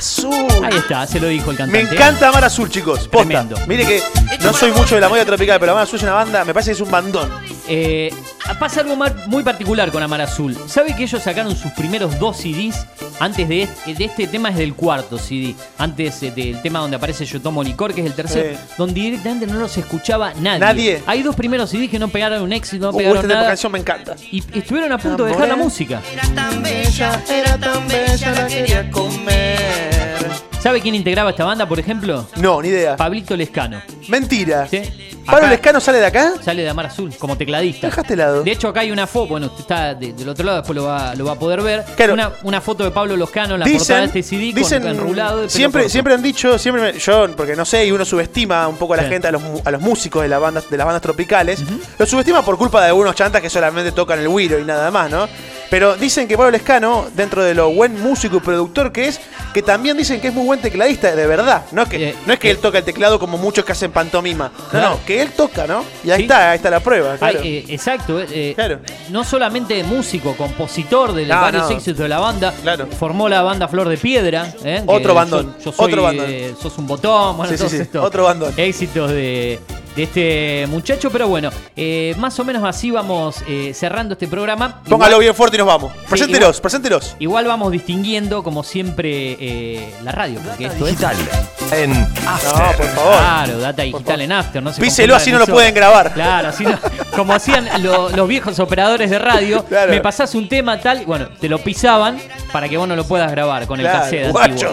Azul. 0.00 0.34
Ahí 0.64 0.78
está, 0.78 1.06
se 1.06 1.20
lo 1.20 1.28
dijo 1.28 1.50
el 1.50 1.58
Me 1.58 1.64
cantante. 1.64 1.94
encanta 1.94 2.28
Amar 2.30 2.44
Azul, 2.44 2.70
chicos. 2.70 3.00
Posta. 3.08 3.28
Tremendo. 3.28 3.56
Mire 3.68 3.84
que 3.86 4.02
no 4.42 4.52
soy 4.54 4.72
mucho 4.72 4.94
de 4.94 5.00
la 5.02 5.10
movida 5.10 5.26
tropical, 5.26 5.60
pero 5.60 5.72
Amar 5.72 5.84
Azul 5.84 5.98
es 5.98 6.02
una 6.04 6.14
banda, 6.14 6.42
me 6.44 6.54
parece 6.54 6.70
que 6.70 6.74
es 6.76 6.80
un 6.80 6.90
bandón. 6.90 7.30
Eh, 7.68 8.10
pasa 8.58 8.80
algo 8.80 8.96
muy 9.26 9.42
particular 9.42 9.90
con 9.90 10.02
Amar 10.02 10.20
Azul. 10.22 10.56
¿Sabe 10.66 10.94
que 10.94 11.04
ellos 11.04 11.22
sacaron 11.22 11.54
sus 11.56 11.72
primeros 11.72 12.18
dos 12.18 12.36
CDs? 12.38 12.86
Antes 13.18 13.48
de 13.48 13.62
este, 13.64 13.94
de 13.94 14.04
este 14.06 14.26
tema 14.26 14.48
es 14.50 14.56
del 14.56 14.74
cuarto 14.74 15.18
CD. 15.18 15.54
Antes 15.78 16.22
eh, 16.22 16.30
del 16.30 16.60
tema 16.62 16.78
donde 16.80 16.96
aparece 16.96 17.24
Yo 17.26 17.40
Tomo 17.40 17.62
Licor, 17.62 17.92
que 17.94 18.00
es 18.00 18.06
el 18.06 18.14
tercero. 18.14 18.56
Sí. 18.56 18.74
Donde 18.78 18.94
directamente 19.00 19.46
no 19.46 19.58
los 19.58 19.76
escuchaba 19.76 20.32
nadie. 20.34 20.58
Nadie. 20.60 21.02
Hay 21.06 21.22
dos 21.22 21.36
primeros 21.36 21.70
CDs 21.70 21.90
que 21.90 21.98
no 21.98 22.08
pegaron 22.08 22.42
un 22.42 22.52
éxito, 22.52 22.86
no 22.86 22.92
Uh, 22.92 22.96
pegaron 22.98 23.18
esta 23.24 23.34
nada. 23.34 23.46
canción 23.48 23.72
me 23.72 23.78
encanta. 23.78 24.16
Y 24.30 24.42
estuvieron 24.58 24.90
a 24.92 24.98
punto 24.98 25.24
de 25.24 25.32
dejar 25.32 25.48
la 25.48 25.56
música. 25.56 26.00
Era 26.12 26.22
tan 26.34 26.62
bella, 26.62 27.22
era 27.28 27.56
tan 27.58 27.86
bella, 27.88 28.30
la 28.32 28.46
quería 28.46 28.90
comer. 28.90 30.49
¿Sabe 30.62 30.80
quién 30.82 30.94
integraba 30.94 31.30
esta 31.30 31.44
banda, 31.44 31.66
por 31.66 31.78
ejemplo? 31.80 32.26
No, 32.36 32.60
ni 32.60 32.68
idea. 32.68 32.94
Pablito 32.96 33.34
Lescano. 33.34 33.80
Mentira. 34.08 34.66
¿sí? 34.68 34.82
¿Pablo 35.24 35.42
Acá 35.46 35.50
Lescano 35.50 35.80
sale 35.80 35.98
de 35.98 36.06
acá? 36.06 36.32
Sale 36.42 36.62
de 36.62 36.68
Amar 36.68 36.86
Azul 36.86 37.14
como 37.18 37.36
tecladista. 37.36 37.86
Dejaste 37.86 38.14
lado. 38.16 38.42
De 38.42 38.50
hecho, 38.50 38.68
acá 38.68 38.80
hay 38.80 38.90
una 38.90 39.06
foto, 39.06 39.28
bueno, 39.28 39.46
usted 39.46 39.60
está 39.60 39.94
de- 39.94 40.12
del 40.12 40.28
otro 40.28 40.44
lado, 40.44 40.58
después 40.58 40.76
lo 40.76 40.84
va, 40.84 41.14
lo 41.14 41.24
va 41.24 41.32
a 41.32 41.38
poder 41.38 41.62
ver. 41.62 41.84
Claro. 41.96 42.12
Una, 42.12 42.32
una 42.42 42.60
foto 42.60 42.84
de 42.84 42.90
Pablo 42.90 43.16
Loscano 43.16 43.54
en 43.54 43.60
la 43.60 43.66
portada 43.66 44.00
de 44.00 44.06
este 44.06 44.22
CD 44.22 44.52
dicen 44.52 44.82
con 44.82 44.90
enrulado. 44.90 45.36
de 45.36 45.42
pelo 45.44 45.50
siempre, 45.50 45.82
corto. 45.82 45.92
siempre 45.92 46.14
han 46.14 46.22
dicho, 46.22 46.58
siempre 46.58 46.92
me- 46.92 46.98
yo, 46.98 47.26
porque 47.36 47.56
no 47.56 47.64
sé, 47.64 47.86
y 47.86 47.92
uno 47.92 48.04
subestima 48.04 48.68
un 48.68 48.76
poco 48.76 48.94
a 48.94 48.96
la 48.98 49.04
Sí. 49.04 49.08
gente, 49.08 49.28
a 49.28 49.32
los, 49.32 49.42
mu- 49.42 49.60
a 49.64 49.70
los 49.70 49.80
músicos 49.80 50.22
de, 50.22 50.28
la 50.28 50.38
banda, 50.38 50.62
de 50.68 50.76
las 50.76 50.84
bandas 50.86 51.02
tropicales. 51.02 51.62
Los 51.98 52.08
subestima 52.08 52.42
por 52.44 52.58
culpa 52.58 52.80
de 52.82 52.88
algunos 52.88 53.14
chantas 53.14 53.40
que 53.40 53.48
solamente 53.48 53.92
tocan 53.92 54.18
el 54.18 54.28
güiro 54.28 54.58
y 54.58 54.64
nada 54.64 54.90
más, 54.90 55.10
¿no? 55.10 55.26
Pero 55.70 55.94
dicen 55.96 56.26
que 56.26 56.36
Pablo 56.36 56.50
Lescano, 56.50 57.06
dentro 57.14 57.44
de 57.44 57.54
lo 57.54 57.70
buen 57.70 58.00
músico 58.02 58.38
y 58.38 58.40
productor 58.40 58.90
que 58.92 59.06
es, 59.06 59.20
que 59.54 59.62
también 59.62 59.96
dicen 59.96 60.20
que 60.20 60.28
es 60.28 60.34
muy 60.34 60.44
buen 60.44 60.60
tecladista, 60.60 61.14
de 61.14 61.26
verdad. 61.26 61.64
No 61.72 61.82
es 61.82 61.88
que, 61.88 62.08
Eh, 62.10 62.14
no 62.26 62.32
es 62.32 62.38
que 62.40 62.50
él 62.50 62.58
toca 62.58 62.78
el 62.78 62.84
teclado 62.84 63.18
como 63.20 63.38
muchos 63.38 63.64
que 63.64 63.72
hacen 63.72 63.92
pantomima. 63.92 64.50
No, 64.56 64.68
Claro. 64.70 64.90
no, 64.90 65.04
que 65.06 65.22
él 65.22 65.30
toca, 65.30 65.66
¿no? 65.68 65.84
Y 66.02 66.10
ahí 66.10 66.18
Sí. 66.18 66.22
está, 66.24 66.50
ahí 66.50 66.56
está 66.56 66.70
la 66.70 66.80
prueba. 66.80 67.16
Ay, 67.20 67.36
eh, 67.42 67.64
exacto, 67.68 68.20
eh, 68.20 68.26
eh, 68.30 68.52
Claro. 68.56 68.80
no 69.10 69.22
solamente 69.22 69.82
músico, 69.84 70.34
compositor 70.36 71.12
de 71.12 71.26
No, 71.26 71.40
varios 71.40 71.70
no. 71.70 71.76
éxitos 71.76 71.98
de 71.98 72.08
la 72.08 72.18
banda, 72.18 72.52
Claro. 72.62 72.88
formó 72.98 73.28
la 73.28 73.42
banda 73.42 73.68
Flor 73.68 73.88
de 73.88 73.96
Piedra. 73.96 74.52
Otro 74.86 75.14
bandón, 75.14 75.54
Yo, 75.58 75.66
yo 75.66 75.72
soy, 75.72 75.86
otro 75.86 76.02
bandón. 76.02 76.26
sos 76.60 76.76
un 76.78 76.86
botón, 76.88 77.36
bueno, 77.36 77.56
Sí, 77.56 77.68
sí, 77.68 77.96
otro 77.98 78.24
bandón. 78.24 78.52
éxitos 78.56 79.10
de, 79.10 79.60
de 79.96 80.02
este 80.04 80.66
muchacho, 80.68 81.10
pero 81.10 81.28
bueno, 81.28 81.50
eh, 81.76 82.14
más 82.18 82.38
o 82.38 82.44
menos 82.44 82.62
así 82.64 82.90
vamos 82.90 83.42
eh, 83.48 83.72
cerrando 83.74 84.14
este 84.14 84.28
programa. 84.28 84.80
Póngalo 84.88 85.12
Igual- 85.14 85.20
bien 85.20 85.34
fuerte 85.34 85.56
y 85.56 85.58
nos 85.58 85.66
vamos. 85.66 85.92
Preséntelos, 86.08 86.40
igual- 86.56 86.60
preséntelos. 86.62 87.16
Igual 87.18 87.44
vamos 87.46 87.72
distinguiendo, 87.72 88.42
como 88.42 88.62
siempre, 88.62 89.36
eh, 89.40 89.94
la 90.04 90.12
radio, 90.12 90.38
porque 90.44 90.66
esto 90.66 90.86
es. 90.86 90.92
Digital 90.98 91.16
en 91.72 91.90
No, 91.92 92.06
After. 92.30 92.76
por 92.76 92.86
favor. 92.86 93.16
Claro, 93.18 93.58
data 93.58 93.82
digital 93.82 94.20
en 94.20 94.32
After, 94.32 94.62
no 94.62 94.72
se 94.72 94.80
Píselo, 94.80 95.14
así 95.14 95.30
no 95.32 95.38
lo 95.38 95.46
pueden 95.46 95.74
grabar. 95.74 96.12
Claro, 96.12 96.48
así 96.48 96.64
no- 96.64 96.78
como 97.16 97.32
hacían 97.32 97.68
lo- 97.82 98.10
los 98.10 98.28
viejos 98.28 98.58
operadores 98.58 99.10
de 99.10 99.18
radio, 99.18 99.64
Claro. 99.68 99.92
me 99.92 100.00
pasás 100.00 100.34
un 100.34 100.48
tema 100.48 100.80
tal, 100.80 101.04
bueno, 101.06 101.28
te 101.40 101.48
lo 101.48 101.58
pisaban 101.58 102.18
para 102.52 102.68
que 102.68 102.76
vos 102.76 102.88
no 102.88 102.96
lo 102.96 103.04
puedas 103.04 103.30
grabar 103.30 103.66
con 103.66 103.78
Claro, 103.78 103.96
el 103.98 104.02
cassette 104.02 104.36
antiguo. 104.36 104.72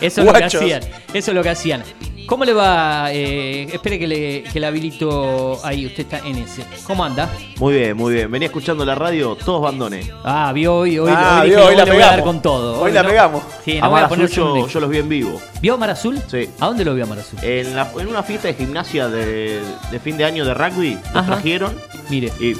Eso 0.00 0.20
es 0.20 0.26
lo 0.26 0.32
que 0.32 0.44
hacían. 0.44 0.82
Eso 1.12 1.30
es 1.30 1.34
lo 1.34 1.42
que 1.42 1.50
hacían. 1.50 1.82
¿Cómo 2.26 2.46
le 2.46 2.54
va? 2.54 3.12
Eh, 3.12 3.64
espere 3.70 3.98
que 3.98 4.06
le, 4.06 4.42
que 4.44 4.58
le 4.58 4.66
habilito 4.66 5.60
ahí, 5.62 5.84
usted 5.84 6.04
está 6.04 6.26
en 6.26 6.36
ese. 6.38 6.64
¿Cómo 6.86 7.04
anda? 7.04 7.30
Muy 7.58 7.74
bien, 7.74 7.94
muy 7.94 8.14
bien. 8.14 8.30
Venía 8.30 8.46
escuchando 8.46 8.82
la 8.86 8.94
radio, 8.94 9.36
todos 9.36 9.60
bandones. 9.60 10.08
Ah, 10.24 10.50
vio 10.54 10.74
hoy, 10.74 10.98
hoy, 10.98 11.12
Ah, 11.14 11.40
hoy, 11.42 11.50
vio, 11.50 11.58
dije, 11.58 11.68
hoy 11.68 11.76
la 11.76 11.84
le 11.84 11.90
voy 11.92 12.00
a 12.00 12.04
dar 12.06 12.14
pegamos. 12.16 12.32
con 12.34 12.42
todo. 12.42 12.80
Hoy 12.80 12.92
la 12.92 13.02
no- 13.02 13.08
pegamos. 13.10 13.42
Sí, 13.62 13.74
no 13.74 13.80
voy 13.80 13.86
Amar 13.88 14.02
a 14.02 14.06
Azul 14.06 14.16
poner 14.16 14.30
yo, 14.30 14.68
yo 14.68 14.80
los 14.80 14.88
vi 14.88 14.98
en 14.98 15.08
vivo. 15.10 15.38
¿Vio 15.60 15.76
Mar 15.76 15.90
Azul? 15.90 16.18
Sí. 16.30 16.48
¿A 16.60 16.66
dónde 16.66 16.84
lo 16.86 16.94
vio 16.94 17.06
Mar 17.06 17.18
Azul? 17.18 17.38
En, 17.42 17.76
la- 17.76 17.90
en 17.98 18.06
una 18.08 18.22
fiesta 18.22 18.48
de 18.48 18.54
gimnasia 18.54 19.08
de, 19.08 19.60
de 19.90 20.00
fin 20.00 20.16
de 20.16 20.24
año 20.24 20.46
de 20.46 20.54
rugby, 20.54 20.96
Ajá. 21.04 21.12
nos 21.12 21.26
trajeron 21.26 21.74
Mire. 22.08 22.32
y 22.40 22.56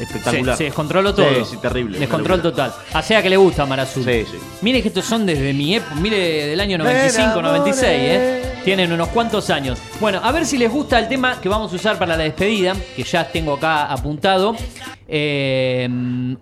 espectacular. 0.00 0.56
se 0.56 0.64
descontroló 0.64 1.14
todo. 1.14 1.28
Sí, 1.44 1.52
sí, 1.52 1.56
terrible. 1.58 1.98
Descontrol 1.98 2.42
total. 2.42 2.72
O 2.94 3.02
sea 3.02 3.22
que 3.22 3.30
le 3.30 3.36
gusta 3.36 3.66
Mar 3.66 3.80
Azul. 3.80 4.04
Sí, 4.04 4.24
sí. 4.30 4.38
Mire 4.62 4.82
que 4.82 4.88
estos 4.88 5.04
son 5.04 5.26
desde 5.26 5.52
mi 5.52 5.74
época, 5.74 5.94
mire 5.96 6.46
del 6.46 6.60
año 6.60 6.78
95, 6.78 7.42
96, 7.42 7.86
¿eh? 7.90 8.42
Tienen 8.64 8.92
unos 8.92 9.08
cuantos 9.08 9.50
años. 9.50 9.78
Bueno, 10.00 10.20
a 10.22 10.32
ver 10.32 10.44
si 10.44 10.58
les 10.58 10.70
gusta 10.70 10.98
el 10.98 11.08
tema 11.08 11.40
que 11.40 11.48
vamos 11.48 11.72
a 11.72 11.76
usar 11.76 11.98
para 11.98 12.16
la 12.16 12.24
despedida, 12.24 12.74
que 12.94 13.02
ya 13.02 13.28
tengo 13.30 13.54
acá 13.54 13.84
apuntado. 13.86 14.54
Eh, 15.06 15.88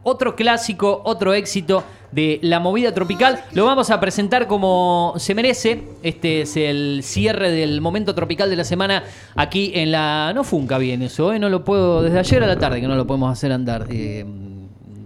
otro 0.02 0.34
clásico, 0.34 1.02
otro 1.04 1.34
éxito 1.34 1.84
de 2.12 2.38
la 2.42 2.60
movida 2.60 2.92
tropical. 2.92 3.44
Lo 3.52 3.64
vamos 3.64 3.90
a 3.90 4.00
presentar 4.00 4.46
como 4.46 5.14
se 5.16 5.34
merece. 5.34 5.82
Este 6.02 6.42
es 6.42 6.56
el 6.56 7.00
cierre 7.02 7.50
del 7.50 7.80
momento 7.80 8.14
tropical 8.14 8.50
de 8.50 8.56
la 8.56 8.64
semana 8.64 9.04
aquí 9.34 9.72
en 9.74 9.92
la... 9.92 10.32
No 10.34 10.44
funca 10.44 10.78
bien 10.78 11.02
eso, 11.02 11.32
¿eh? 11.32 11.38
No 11.38 11.48
lo 11.48 11.64
puedo... 11.64 12.02
Desde 12.02 12.18
ayer 12.18 12.44
a 12.44 12.46
la 12.46 12.58
tarde 12.58 12.80
que 12.80 12.88
no 12.88 12.96
lo 12.96 13.06
podemos 13.06 13.30
hacer 13.30 13.52
andar. 13.52 13.86
Eh, 13.90 14.24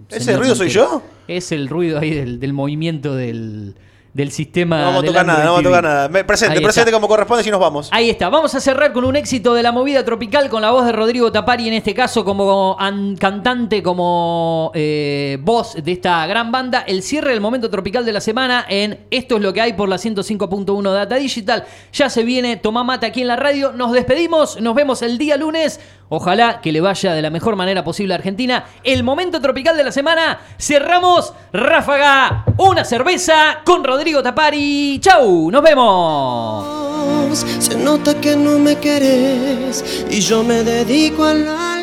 ¿Ese 0.09 0.37
ruido 0.37 0.55
soy 0.55 0.69
yo? 0.69 1.01
Es 1.27 1.51
el 1.51 1.67
ruido 1.67 1.99
ahí 1.99 2.11
del, 2.11 2.39
del 2.39 2.53
movimiento 2.53 3.15
del, 3.15 3.75
del 4.13 4.31
sistema. 4.31 4.79
No 4.79 4.85
vamos 4.87 5.03
a 5.03 5.07
tocar 5.07 5.25
nada, 5.25 5.39
no 5.45 5.51
vamos 5.53 5.59
a 5.61 5.63
tocar 5.69 5.83
nada. 5.83 6.09
Me- 6.09 6.23
Presente, 6.25 6.57
Ahí 6.57 6.63
presente 6.63 6.89
está. 6.89 6.97
como 6.97 7.07
corresponde 7.07 7.47
y 7.47 7.51
nos 7.51 7.59
vamos. 7.59 7.89
Ahí 7.91 8.09
está, 8.09 8.27
vamos 8.29 8.53
a 8.55 8.59
cerrar 8.59 8.91
con 8.91 9.05
un 9.05 9.15
éxito 9.15 9.53
de 9.53 9.63
la 9.63 9.71
movida 9.71 10.03
tropical 10.03 10.49
con 10.49 10.61
la 10.61 10.71
voz 10.71 10.85
de 10.85 10.91
Rodrigo 10.91 11.31
Tapari, 11.31 11.67
en 11.67 11.75
este 11.75 11.93
caso 11.93 12.25
como 12.25 12.75
an- 12.79 13.15
cantante, 13.15 13.81
como 13.81 14.71
eh, 14.75 15.37
voz 15.41 15.75
de 15.81 15.91
esta 15.93 16.25
gran 16.27 16.51
banda. 16.51 16.81
El 16.85 17.03
cierre 17.03 17.31
del 17.31 17.41
momento 17.41 17.69
tropical 17.69 18.03
de 18.05 18.13
la 18.13 18.21
semana 18.21 18.65
en 18.67 18.99
Esto 19.11 19.37
es 19.37 19.41
lo 19.41 19.53
que 19.53 19.61
hay 19.61 19.73
por 19.73 19.87
la 19.87 19.97
105.1 19.97 20.91
Data 20.93 21.15
Digital. 21.15 21.65
Ya 21.93 22.09
se 22.09 22.23
viene 22.23 22.57
Tomá 22.57 22.83
Mata 22.83 23.07
aquí 23.07 23.21
en 23.21 23.27
la 23.27 23.35
radio. 23.37 23.71
Nos 23.71 23.91
despedimos, 23.93 24.59
nos 24.59 24.75
vemos 24.75 25.01
el 25.01 25.17
día 25.17 25.37
lunes. 25.37 25.79
Ojalá 26.13 26.59
que 26.59 26.73
le 26.73 26.81
vaya 26.81 27.13
de 27.13 27.21
la 27.21 27.29
mejor 27.29 27.55
manera 27.55 27.85
posible 27.85 28.13
a 28.13 28.17
Argentina. 28.17 28.65
El 28.83 29.01
momento 29.01 29.39
tropical 29.39 29.77
de 29.77 29.85
la 29.85 29.93
semana. 29.93 30.41
Cerramos 30.59 31.33
Ráfaga, 31.53 32.43
una 32.57 32.83
cerveza 32.83 33.61
con 33.63 33.81
Rodrigo 33.81 34.21
Tapari. 34.21 34.99
¡Chau! 35.01 35.49
¡Nos 35.49 35.63
vemos! 35.63 37.45
Se 37.59 37.77
nota 37.77 38.19
que 38.19 38.35
no 38.35 38.59
me 38.59 38.75
querés 38.75 40.05
y 40.11 40.19
yo 40.19 40.43
me 40.43 40.65
dedico 40.65 41.23
al 41.23 41.47
alcohol. 41.47 41.80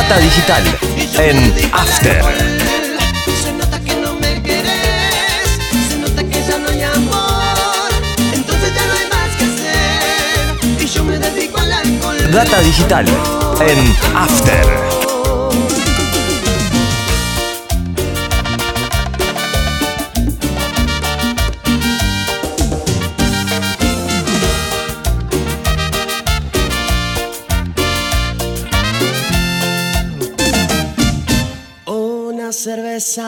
Data 0.00 0.18
Digital 0.18 0.62
en 1.18 1.54
After. 1.72 2.24
Data 12.32 12.60
Digital 12.60 13.04
en 13.60 13.96
After. 14.14 14.89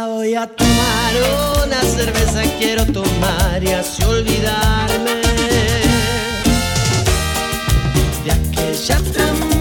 voy 0.06 0.34
a 0.34 0.46
tomar, 0.46 1.14
una 1.64 1.80
cerveza 1.80 2.42
quiero 2.58 2.84
tomar 2.84 3.62
y 3.64 3.70
así 3.70 4.02
olvidarme 4.02 5.22
de 8.24 8.32
aquella. 8.32 9.51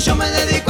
yo 0.00 0.16
me 0.16 0.30
dedico 0.30 0.69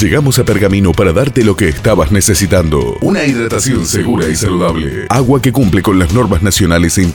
Llegamos 0.00 0.40
a 0.40 0.44
Pergamino 0.44 0.90
para 0.90 1.12
darte 1.12 1.44
lo 1.44 1.56
que 1.56 1.68
estabas 1.68 2.10
necesitando. 2.10 2.98
Una 3.00 3.24
hidratación 3.24 3.86
segura 3.86 4.28
y 4.28 4.34
saludable. 4.34 5.06
Agua 5.08 5.40
que 5.40 5.52
cumple 5.52 5.82
con 5.82 6.00
las 6.00 6.12
normas 6.12 6.42
nacionales 6.42 6.98
e 6.98 7.02
internacionales 7.02 7.14